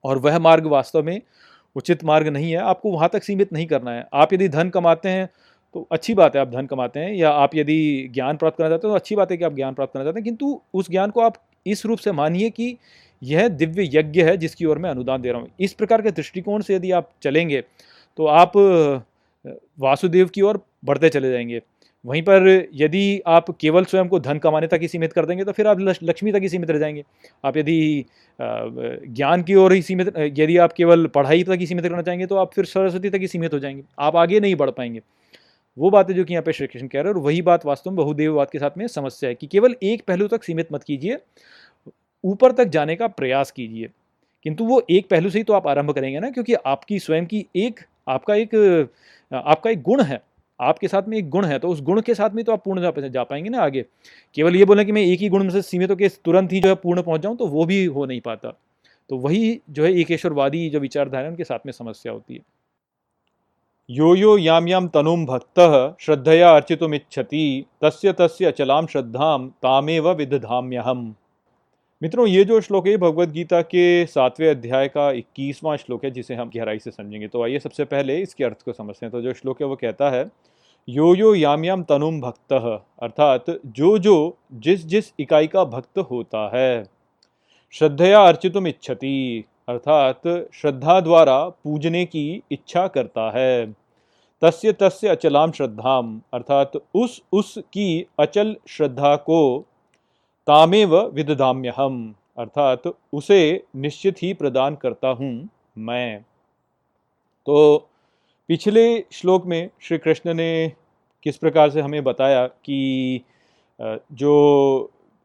[0.03, 1.21] और वह मार्ग वास्तव में
[1.75, 5.09] उचित मार्ग नहीं है। आपको वहाँ तक सीमित नहीं करना है। आप यदि धन कमाते
[5.09, 5.29] हैं
[5.75, 8.87] तो अच्छी बात है, आप धन कमाते हैं या आप यदि ज्ञान प्राप्त करना चाहते
[8.87, 11.09] हैं तो अच्छी बात है कि आप ज्ञान प्राप्त करना चाहते हैं, किंतु उस ज्ञान
[11.09, 12.75] को आप इस रूप से मानिए कि
[13.21, 16.61] यह दिव्य यज्ञ है जिसकी ओर मैं अनुदान दे रहा हूँ। इस प्रकार के दृष्टिकोण
[16.61, 17.61] से यदि आप चलेंगे
[18.19, 18.57] तो आप
[19.79, 21.61] वासुदेव की ओर बढ़ते चले जाएँगे।
[22.05, 25.51] वहीं पर यदि आप केवल स्वयं को धन कमाने तक ही सीमित कर देंगे तो
[25.51, 27.03] फिर आप लक्ष्मी तक ही सीमित रह जाएँगे।
[27.45, 28.05] आप यदि
[28.39, 32.35] ज्ञान की ओर ही सीमित, यदि आप केवल पढ़ाई तक ही सीमित करना चाहेंगे तो
[32.35, 35.01] आप फिर सरस्वती तक ही सीमित हो जाएँगे। आप आगे नहीं बढ़ पाएँगे।
[35.77, 37.65] वो बात है जो कि यहाँ पे श्री कृष्ण कह रहे हैं और वही बात
[37.65, 40.83] वास्तव में बहुदेववाद के साथ में समस्या है कि केवल एक पहलू तक सीमित मत
[40.83, 41.17] कीजिए
[42.23, 43.89] ऊपर तक जाने का प्रयास कीजिए।
[44.45, 47.45] किंतु वो एक पहलू से ही तो आप आरंभ करेंगे ना क्योंकि आपकी स्वयं की
[47.55, 48.55] एक आपका एक
[49.31, 50.21] आपका एक गुण है
[50.59, 52.81] आपके साथ में एक गुण है तो उस गुण के साथ में तो आप पूर्ण
[52.81, 53.85] जा, जा पाएँगे ना आगे।
[54.35, 56.69] केवल ये बोलें कि मैं एक ही गुण में से सीमित होकर तुरंत ही जो
[56.69, 58.53] है पूर्ण पहुँच जाऊँ तो वो भी हो नहीं पाता।
[59.09, 62.39] तो वही जो है एकेश्वरवादी जो विचारधारा है उनके साथ में समस्या होती है।
[63.89, 65.59] यो यो याम याम तनुम भक्त
[66.01, 71.03] श्रद्धया अर्चितुमिच्छति, तस्य तस्य अचलाम श्रद्धाम तामेव विदधाम्यहम।
[72.01, 76.35] मित्रों, ये जो श्लोक है भगवत गीता के सातवें अध्याय का इक्कीसवां श्लोक है, जिसे
[76.35, 79.33] हम गहराई से समझेंगे। तो आइए सबसे पहले इसके अर्थ को समझते हैं। तो जो
[79.33, 80.25] श्लोक है, वो कहता है,
[80.87, 86.49] यो यो याम याम तनुम भक्त अर्थात जो जो, जिस जिस इकाई का भक्त होता
[86.55, 86.85] है,
[87.73, 90.21] श्रद्धया अर्चितुम इच्छति अर्थात
[90.53, 93.65] श्रद्धा द्वारा पूजने की इच्छा करता है।
[94.41, 99.39] तस्य तस्य अचलाम श्रद्धाम अर्थात उस उस की अचल श्रद्धा को
[100.47, 106.21] तामेव विदधाम्य हम अर्थात उसे निश्चित ही प्रदान करता हूँ मैं।
[107.47, 107.77] तो
[108.49, 110.71] पिछले श्लोक में श्री कृष्ण ने
[111.25, 113.21] किस प्रकार से हमें बताया कि
[114.13, 114.33] जो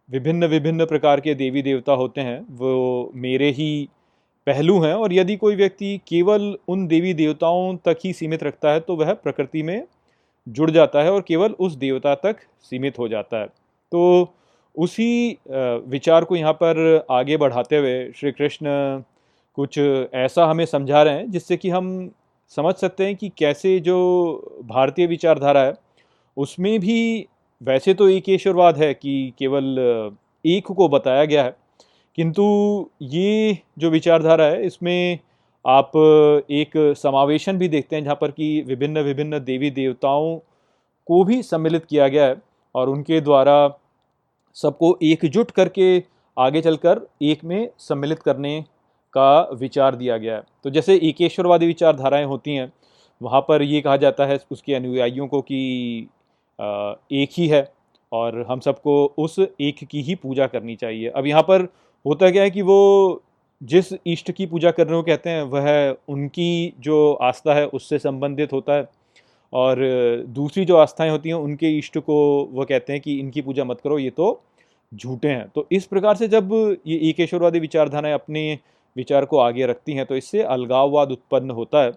[0.09, 3.89] विभिन्न विभिन्न प्रकार के देवी देवता होते हैं, वो मेरे ही
[4.49, 8.81] पहलू हैं और यदि कोई व्यक्ति केवल उन देवी देवताओं तक ही सीमित रखता है
[8.81, 9.83] तो वह प्रकृति में
[10.47, 14.33] जुड़ जाता है और केवल उस देवता तक सीमित हो जाता है। तो
[14.75, 15.39] उसी
[15.89, 18.67] विचार को यहाँ पर आगे बढ़ाते हुए श्री कृष्ण
[19.59, 22.11] कुछ ऐसा हमें समझा रहे हैं, जिससे कि हम
[22.53, 23.97] समझ सकते हैं कि कैसे जो
[24.65, 25.75] भारतीय विचारधारा है,
[26.37, 27.27] उसमें भी
[27.61, 29.79] वैसे तो एक ईश्वरवाद है कि केवल
[30.45, 31.57] एक को बताया गया है
[32.19, 32.45] किंतु
[33.03, 35.19] ये जो विचारधारा है, इसमें
[35.65, 35.93] आप
[36.51, 40.37] एक समावेशन भी देखते हैं जहाँ पर कि विभिन्न विभिन्न देवी देवताओं
[41.07, 42.37] को भी सम्मिलित किया गया है
[42.75, 43.57] और उनके द्वारा
[44.57, 46.03] सबको एकजुट करके
[46.37, 48.61] आगे चलकर एक में सम्मिलित करने
[49.15, 52.73] का विचार दिया गया है। तो जैसे एकेश्वरवादी विचारधाराएँ होती हैं,
[53.21, 56.09] वहाँ पर ये कहा जाता है उसके अनुयायियों को कि
[56.59, 57.69] एक ही है
[58.13, 61.69] और हम सबको उस एक की ही पूजा करनी चाहिए। अब यहाँ पर
[62.05, 63.23] होता क्या है कि वो
[63.61, 68.53] जिस इष्ट की पूजा करने को कहते हैं, वह उनकी जो आस्था है उससे संबंधित
[68.53, 68.89] होता है।
[69.53, 69.77] और
[70.29, 72.17] दूसरी जो आस्थाएँ होती हैं उनके इष्ट को
[72.53, 74.41] वह कहते हैं कि इनकी पूजा मत करो, ये तो
[74.93, 76.53] झूठे हैं। तो इस प्रकार से जब
[76.87, 78.59] ये एकेश्वरवादी विचारधाराएँ अपने
[78.97, 81.93] विचार को आगे रखती हैं तो इससे अलगाववाद उत्पन्न होता है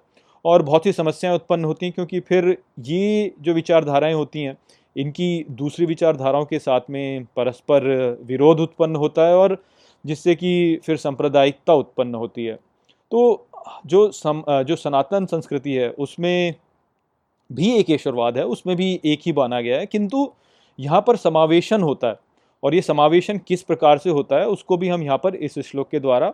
[0.45, 4.57] और बहुत सी समस्याएँ उत्पन्न होती हैं, क्योंकि फिर ये जो विचारधाराएँ होती हैं,
[4.95, 7.83] इनकी दूसरी विचारधाराओं के साथ में परस्पर
[8.23, 9.57] विरोध उत्पन्न होता है और
[10.05, 12.55] जिससे कि फिर सांप्रदायिकता उत्पन्न होती है।
[13.11, 13.47] तो
[13.85, 16.55] जो सम, जो सनातन संस्कृति है, उसमें
[17.49, 20.31] भी एक ईश्वरवाद है, उसमें भी एक ही बाना गया है, किंतु
[20.79, 22.19] यहाँ पर समावेशन होता है।
[22.63, 25.89] और ये समावेशन किस प्रकार से होता है, उसको भी हम यहाँ पर इस श्लोक
[25.89, 26.33] के द्वारा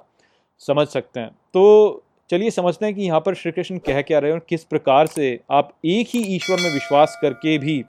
[0.61, 4.31] समझ सकते हैं। तो चलिए समझते हैं कि यहाँ पर श्री कृष्ण कह क्या रहे
[4.31, 7.83] हैं और किस प्रकार से आप एक ही ईश्वर में विश्वास करके भी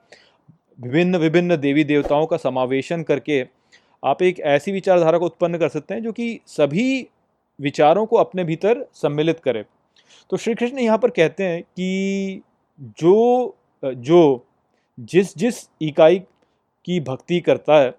[0.79, 3.43] विभिन्न विभिन्न देवी देवताओं का समावेशन करके
[4.03, 7.07] आप एक ऐसी विचारधारा को उत्पन्न कर सकते हैं जो कि सभी
[7.59, 9.65] विचारों को अपने भीतर सम्मिलित करे।
[10.31, 12.43] तो श्री कृष्ण यहाँ पर कहते हैं कि
[12.99, 14.47] जो जो
[14.99, 16.19] जिस जिस इकाई
[16.85, 17.95] की भक्ति करता है,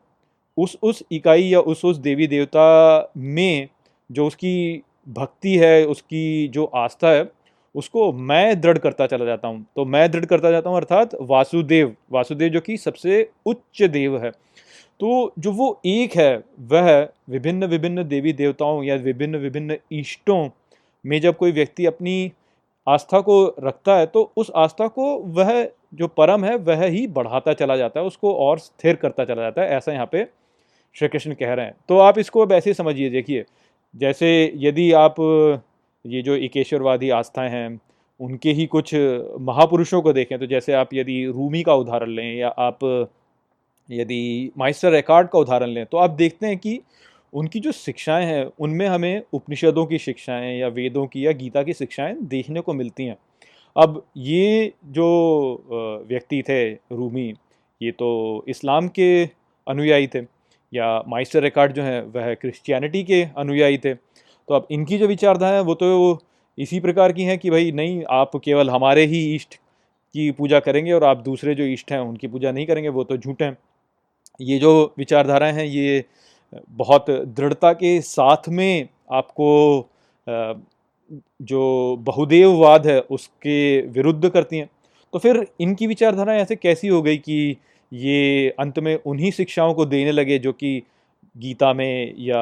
[0.57, 3.67] उस उस इकाई या उस उस देवी देवता में
[4.09, 7.29] जो उसकी भक्ति है, उसकी जो आस्था है,
[7.75, 11.95] उसको मैं दृढ़ करता चला जाता हूँ। तो मैं दृढ़ करता जाता हूँ अर्थात वासुदेव।
[12.11, 14.31] वासुदेव जो कि सबसे उच्च देव है।
[14.99, 20.49] तो जो वो एक है, वह विभिन्न विभिन्न देवी देवताओं या विभिन्न विभिन्न इष्टों
[21.05, 22.31] में जब कोई व्यक्ति अपनी
[22.87, 27.53] आस्था को रखता है तो उस आस्था को वह जो परम है, वह ही बढ़ाता
[27.53, 30.25] चला जाता है, उसको और स्थिर करता चला जाता है, ऐसा यहाँ पे
[30.95, 33.45] श्री कृष्ण कह रहे हैं। तो आप इसको अब ऐसे समझिए, देखिए,
[33.95, 35.15] जैसे यदि आप
[36.05, 37.79] ये जो एकेश्वरवादी आस्थाएँ हैं,
[38.19, 38.93] उनके ही कुछ
[39.41, 42.79] महापुरुषों को देखें तो जैसे आप यदि रूमी का उदाहरण लें या आप
[43.89, 46.79] यदि माइस्टर रिकॉर्ड का उदाहरण लें तो आप देखते हैं कि
[47.33, 51.73] उनकी जो शिक्षाएँ हैं, उनमें हमें उपनिषदों की शिक्षाएँ या वेदों की या गीता की
[51.73, 53.17] शिक्षाएँ देखने को मिलती हैं।
[53.75, 57.33] अब ये जो व्यक्ति थे, रूमी,
[57.81, 59.25] ये तो इस्लाम के
[59.67, 60.19] अनुयायी थे
[60.73, 65.55] या माइस्टर रिकॉर्ड जो हैं, वह क्रिश्चियनिटी के अनुयायी थे। तो अब इनकी जो विचारधारा
[65.55, 66.19] है, वो तो
[66.57, 69.55] इसी प्रकार की हैं कि भाई, नहीं, आप केवल हमारे ही इष्ट
[70.15, 73.17] की पूजा करेंगे और आप दूसरे जो इष्ट हैं, उनकी पूजा नहीं करेंगे, वो तो
[73.17, 73.57] झूठ हैं।
[74.41, 76.03] ये जो विचारधाराएँ हैं, ये
[76.69, 79.89] बहुत दृढ़ता के साथ में आपको
[81.41, 84.69] जो बहुदेववाद है, उसके विरुद्ध करती हैं।
[85.13, 87.57] तो फिर इनकी विचारधाराएँ ऐसे कैसी हो गई कि
[87.93, 90.81] ये अंत में उन्हीं शिक्षाओं को देने लगे जो कि
[91.37, 92.41] गीता में या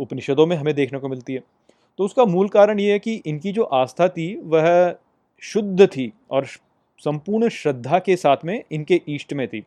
[0.00, 1.42] उपनिषदों में हमें देखने को मिलती है?
[1.98, 4.94] तो उसका मूल कारण ये है कि इनकी जो आस्था थी, वह
[5.42, 6.46] शुद्ध थी और
[6.98, 9.62] संपूर्ण श्रद्धा के साथ में इनके ईष्ट में थी।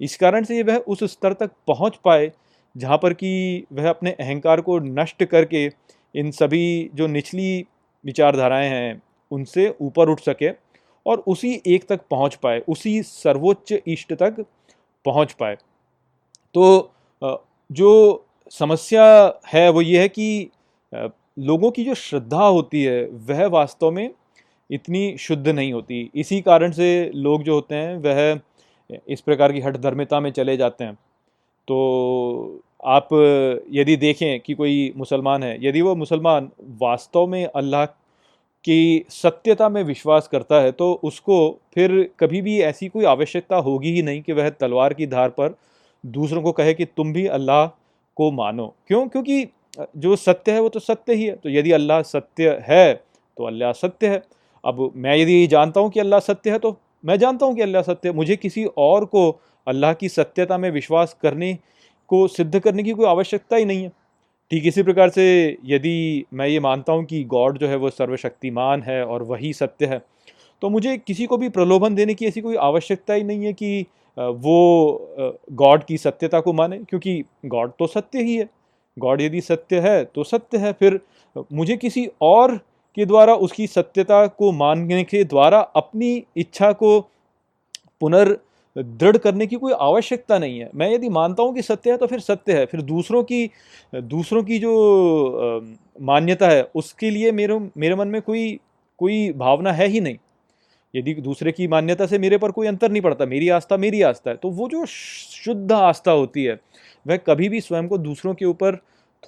[0.00, 2.30] इस कारण से वह उस स्तर तक पहुँच पाए
[2.76, 5.64] जहाँ पर कि वह अपने अहंकार को नष्ट करके
[6.14, 7.66] इन सभी जो निचली
[8.04, 10.50] विचारधाराएँ हैं, उनसे ऊपर उठ सके
[11.06, 14.44] और उसी एक तक पहुँच पाए, उसी सर्वोच्च इष्ट तक
[15.04, 15.56] पहुँच पाए।
[16.54, 16.92] तो
[17.70, 19.04] जो समस्या
[19.46, 20.50] है वो ये है कि
[21.38, 24.10] लोगों की जो श्रद्धा होती है वह वास्तव में
[24.70, 28.40] इतनी शुद्ध नहीं होती। इसी कारण से लोग जो होते हैं, वह
[29.08, 30.94] इस प्रकार की हठ धर्मिता में चले जाते हैं।
[31.68, 33.08] तो आप
[33.72, 37.84] यदि देखें कि कोई मुसलमान है, यदि वो मुसलमान वास्तव में अल्लाह
[38.64, 41.36] की सत्यता में विश्वास करता है तो उसको
[41.74, 45.54] फिर कभी भी ऐसी कोई आवश्यकता होगी ही नहीं कि वह तलवार की धार पर
[46.04, 47.66] दूसरों को कहे कि तुम भी अल्लाह
[48.16, 49.06] को मानो। क्यों?
[49.08, 49.46] क्योंकि
[49.96, 52.94] जो सत्य है वो तो सत्य ही है। तो यदि अल्लाह सत्य है
[53.38, 54.22] तो अल्लाह सत्य है।
[54.64, 57.82] अब मैं यदि जानता हूँ कि अल्लाह सत्य है तो मैं जानता हूँ कि अल्लाह
[57.82, 59.30] सत्य, मुझे किसी और को
[59.66, 61.56] अल्लाह की सत्यता में विश्वास करने
[62.10, 63.92] को, सिद्ध करने की कोई आवश्यकता ही नहीं है।
[64.50, 65.24] ठीक इसी प्रकार से
[65.64, 69.86] यदि मैं ये मानता हूँ कि गॉड जो है वो सर्वशक्तिमान है और वही सत्य
[69.86, 70.00] है
[70.62, 73.86] तो मुझे किसी को भी प्रलोभन देने की ऐसी कोई आवश्यकता ही नहीं है कि
[74.16, 78.48] वो गॉड की सत्यता को माने, क्योंकि गॉड तो सत्य ही है।
[78.96, 81.00] गॉड यदि सत्य है तो सत्य है। फिर
[81.52, 82.58] मुझे किसी और
[82.96, 87.00] के द्वारा, उसकी सत्यता को मानने के द्वारा, अपनी इच्छा को
[88.00, 88.32] पुनर्
[88.76, 92.06] दृढ़ करने की कोई आवश्यकता नहीं है। मैं यदि मानता हूँ कि सत्य है तो
[92.06, 93.50] फिर सत्य है। फिर दूसरों की
[93.94, 94.72] दूसरों की जो
[96.00, 98.58] मान्यता है, उसके लिए मेरे मेरे मन में कोई
[98.98, 100.16] कोई भावना है ही नहीं।
[100.94, 104.30] यदि दूसरे की मान्यता से मेरे पर कोई अंतर नहीं पड़ता, मेरी आस्था मेरी आस्था
[104.30, 106.58] है तो वो जो शुद्ध आस्था होती है,
[107.06, 108.78] वह कभी भी स्वयं को दूसरों के ऊपर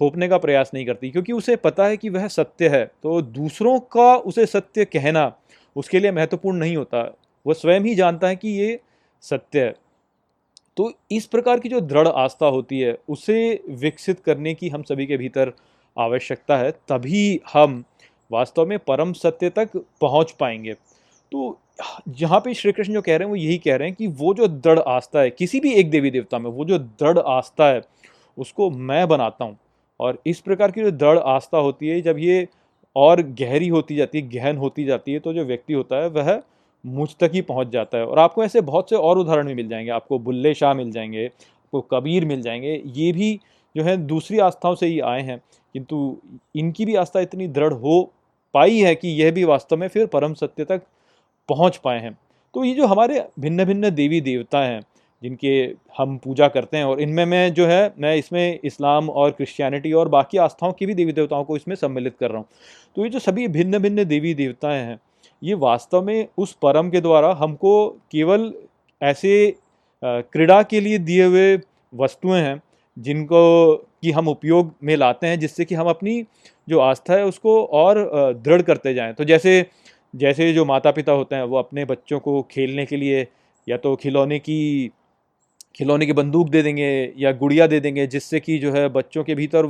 [0.01, 3.79] थोपने का प्रयास नहीं करती, क्योंकि उसे पता है कि वह सत्य है। तो दूसरों
[3.81, 5.33] का उसे सत्य कहना
[5.77, 7.03] उसके लिए महत्वपूर्ण नहीं होता।
[7.47, 8.79] वह स्वयं ही जानता है कि ये
[9.23, 9.75] सत्य है।
[10.77, 15.07] तो इस प्रकार की जो दृढ़ आस्था होती है, उसे विकसित करने की हम सभी
[15.07, 15.53] के भीतर
[15.97, 17.83] आवश्यकता है, तभी हम
[18.31, 20.75] वास्तव में परम सत्य तक पहुँच पाएँगे।
[21.33, 21.59] तो
[22.09, 24.35] जहाँ पे श्री कृष्ण जो कह रहे हैं, वो यही कह रहे हैं कि वो
[24.35, 27.81] जो दृढ़ आस्था है, किसी भी एक देवी देवता में वो जो दृढ़ आस्था है,
[28.39, 29.57] उसको मैं बनाता हूँ।
[30.03, 32.47] और इस प्रकार की जो दृढ़ आस्था होती है, जब ये
[32.97, 36.43] और गहरी होती जाती है, गहन होती जाती है तो जो व्यक्ति होता है, वह
[36.85, 39.69] मुझ तक ही पहुँच जाता है। और आपको ऐसे बहुत से और उदाहरण भी मिल
[39.69, 43.39] जाएँगे। आपको बुल्ले शाह मिल जाएँगे, आपको कबीर मिल जाएँगे, ये भी
[43.77, 45.41] जो है दूसरी आस्थाओं से ही आए हैं।
[45.75, 46.17] किंतु
[46.57, 48.03] इनकी भी आस्था इतनी दृढ़ हो
[48.55, 50.83] पाई है कि यह भी वास्तव में फिर परम सत्य तक
[51.49, 52.19] पहुँच पाए हैं।
[52.55, 54.81] तो ये जो हमारे भिन्न भिन्न देवी देवता हैं
[55.23, 55.53] जिनके
[55.99, 60.09] हम पूजा करते हैं और इनमें मैं जो है, मैं इसमें इस्लाम और क्रिश्चियनिटी और
[60.09, 62.47] बाकी आस्थाओं की भी देवी देवताओं को इसमें सम्मिलित कर रहा हूँ।
[62.97, 64.99] तो ये जो सभी भिन्न भिन्न देवी देवताएँ हैं,
[65.43, 68.53] ये वास्तव में उस परम के द्वारा हमको केवल
[69.01, 69.55] ऐसे
[70.03, 71.57] क्रीड़ा के लिए दिए हुए
[71.93, 72.61] वस्तुएँ हैं,
[72.97, 76.25] जिनको कि हम उपयोग में लाते हैं, जिससे कि हम अपनी
[76.69, 77.99] जो आस्था है उसको और
[78.37, 79.65] दृढ़ करते जाएँ। तो जैसे
[80.15, 83.27] जैसे जो माता पिता होते हैं, वो अपने बच्चों को खेलने के लिए
[83.67, 84.91] या तो खिलौने की
[85.75, 89.35] खिलौने की बंदूक दे देंगे या गुड़िया दे देंगे, जिससे कि जो है बच्चों के
[89.35, 89.67] भीतर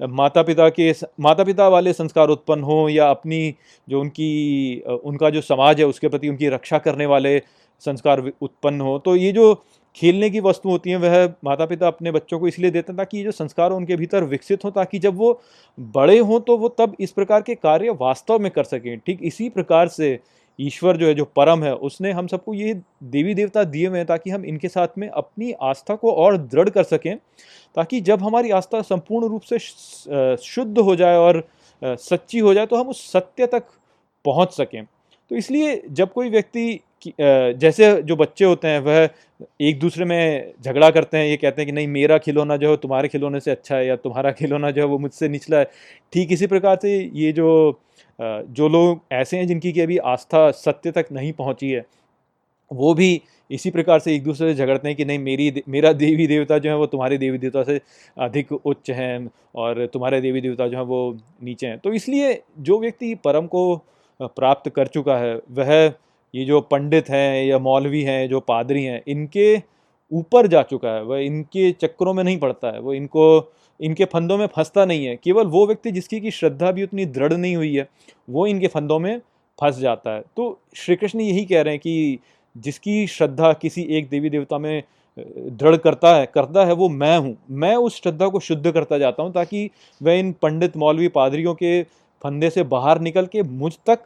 [0.00, 3.54] माता पिता के माता पिता वाले संस्कार उत्पन्न हों या अपनी
[3.88, 7.38] जो उनकी उनका जो समाज है उसके प्रति उनकी रक्षा करने वाले
[7.82, 9.54] संस्कार उत्पन्न हो। तो ये जो
[9.96, 13.18] खेलने की वस्तु होती हैं, वह माता पिता अपने बच्चों को इसलिए देते हैं ताकि
[13.18, 15.40] ये जो संस्कार उनके भीतर विकसित हो, ताकि जब वो
[15.78, 19.48] बड़े हों तो वो तब इस प्रकार के कार्य वास्तव में कर सकें। ठीक इसी
[19.50, 20.18] प्रकार से
[20.60, 24.06] ईश्वर जो है, जो परम है, उसने हम सबको ये देवी देवता दिए हुए हैं
[24.06, 27.16] ताकि हम इनके साथ में अपनी आस्था को और दृढ़ कर सकें,
[27.76, 29.58] ताकि जब हमारी आस्था संपूर्ण रूप से
[30.44, 31.42] शुद्ध हो जाए और
[31.82, 33.64] सच्ची हो जाए तो हम उस सत्य तक
[34.24, 34.84] पहुँच सकें।
[35.30, 39.08] तो इसलिए जब कोई व्यक्ति जैसे जो बच्चे होते हैं, वह
[39.60, 42.76] एक दूसरे में झगड़ा करते हैं, ये कहते हैं कि, नहीं, मेरा खिलौना जो है
[42.76, 45.70] तुम्हारे खिलौने से अच्छा है, या तुम्हारा खिलौना जो है, वो मुझसे निचला है।
[46.12, 47.80] ठीक इसी प्रकार से ये जो
[48.18, 51.84] जो लोग ऐसे हैं, जिनकी कि अभी आस्था सत्य तक नहीं पहुँची है,
[52.70, 53.20] वो भी
[53.50, 56.70] इसी प्रकार से एक दूसरे से झगड़ते हैं कि, नहीं, मेरी मेरा देवी देवता जो
[56.70, 57.80] है, वो तुम्हारे देवी देवता से
[58.16, 62.78] अधिक उच्च हैं, और तुम्हारे देवी देवता जो है, वो नीचे हैं। तो इसलिए जो
[62.80, 63.76] व्यक्ति परम को
[64.20, 65.92] प्राप्त कर चुका है, वह
[66.34, 69.56] ये जो पंडित हैं, या मौलवी हैं, जो पादरी हैं, इनके
[70.12, 74.36] ऊपर जा चुका है, वह इनके चक्करों में नहीं पड़ता है वो इनको, इनके फंदों
[74.38, 77.74] में फंसता नहीं है। केवल वो व्यक्ति जिसकी की श्रद्धा भी उतनी दृढ़ नहीं हुई
[77.76, 77.88] है,
[78.30, 79.18] वो इनके फंदों में
[79.58, 82.18] फंस जाता है। तो श्री कृष्ण यही कह रहे हैं कि
[82.56, 84.82] जिसकी श्रद्धा किसी एक देवी देवता में
[85.18, 89.22] दृढ़ करता है करता है वो मैं हूँ। मैं उस श्रद्धा को शुद्ध करता जाता
[89.22, 89.68] हूँ ताकि
[90.00, 91.82] वह इन पंडित, मौलवी, पादरियों के
[92.22, 93.98] फंदे से बाहर निकल के मुझ तक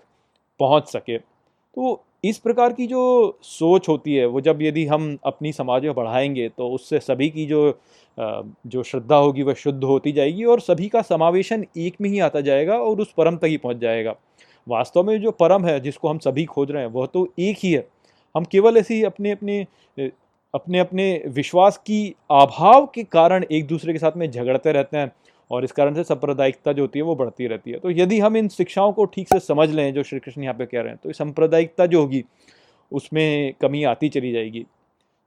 [0.61, 5.53] पहुँच सके। तो इस प्रकार की जो सोच होती है, वो जब यदि हम अपनी
[5.53, 7.79] समाज में बढ़ाएँगे तो उससे सभी की जो
[8.19, 12.41] जो श्रद्धा होगी, वह शुद्ध होती जाएगी और सभी का समावेशन एक में ही आता
[12.41, 14.15] जाएगा और उस परम तक ही पहुँच जाएगा।
[14.67, 17.73] वास्तव में जो परम है, जिसको हम सभी खोज रहे हैं, वह तो एक ही
[17.73, 17.87] है।
[18.35, 19.67] हम केवल ऐसे ही अपने अपने
[20.55, 25.11] अपने अपने विश्वास की अभाव के कारण एक दूसरे के साथ में झगड़ते रहते हैं।
[25.51, 28.37] और इस कारण से सांप्रदायिकता जो होती है, वो बढ़ती रहती है। तो यदि हम
[28.37, 30.99] इन शिक्षाओं को ठीक से समझ लें, जो श्री कृष्ण यहाँ पे कह रहे हैं
[31.03, 32.25] तो सांप्रदायिकता जो होगी,
[32.93, 34.63] उसमें कमी आती चली जाएगी।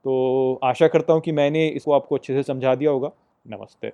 [0.05, 3.11] तो आशा करता हूँ कि मैंने इसको आपको अच्छे से समझा दिया होगा।
[3.45, 3.91] नमस्ते।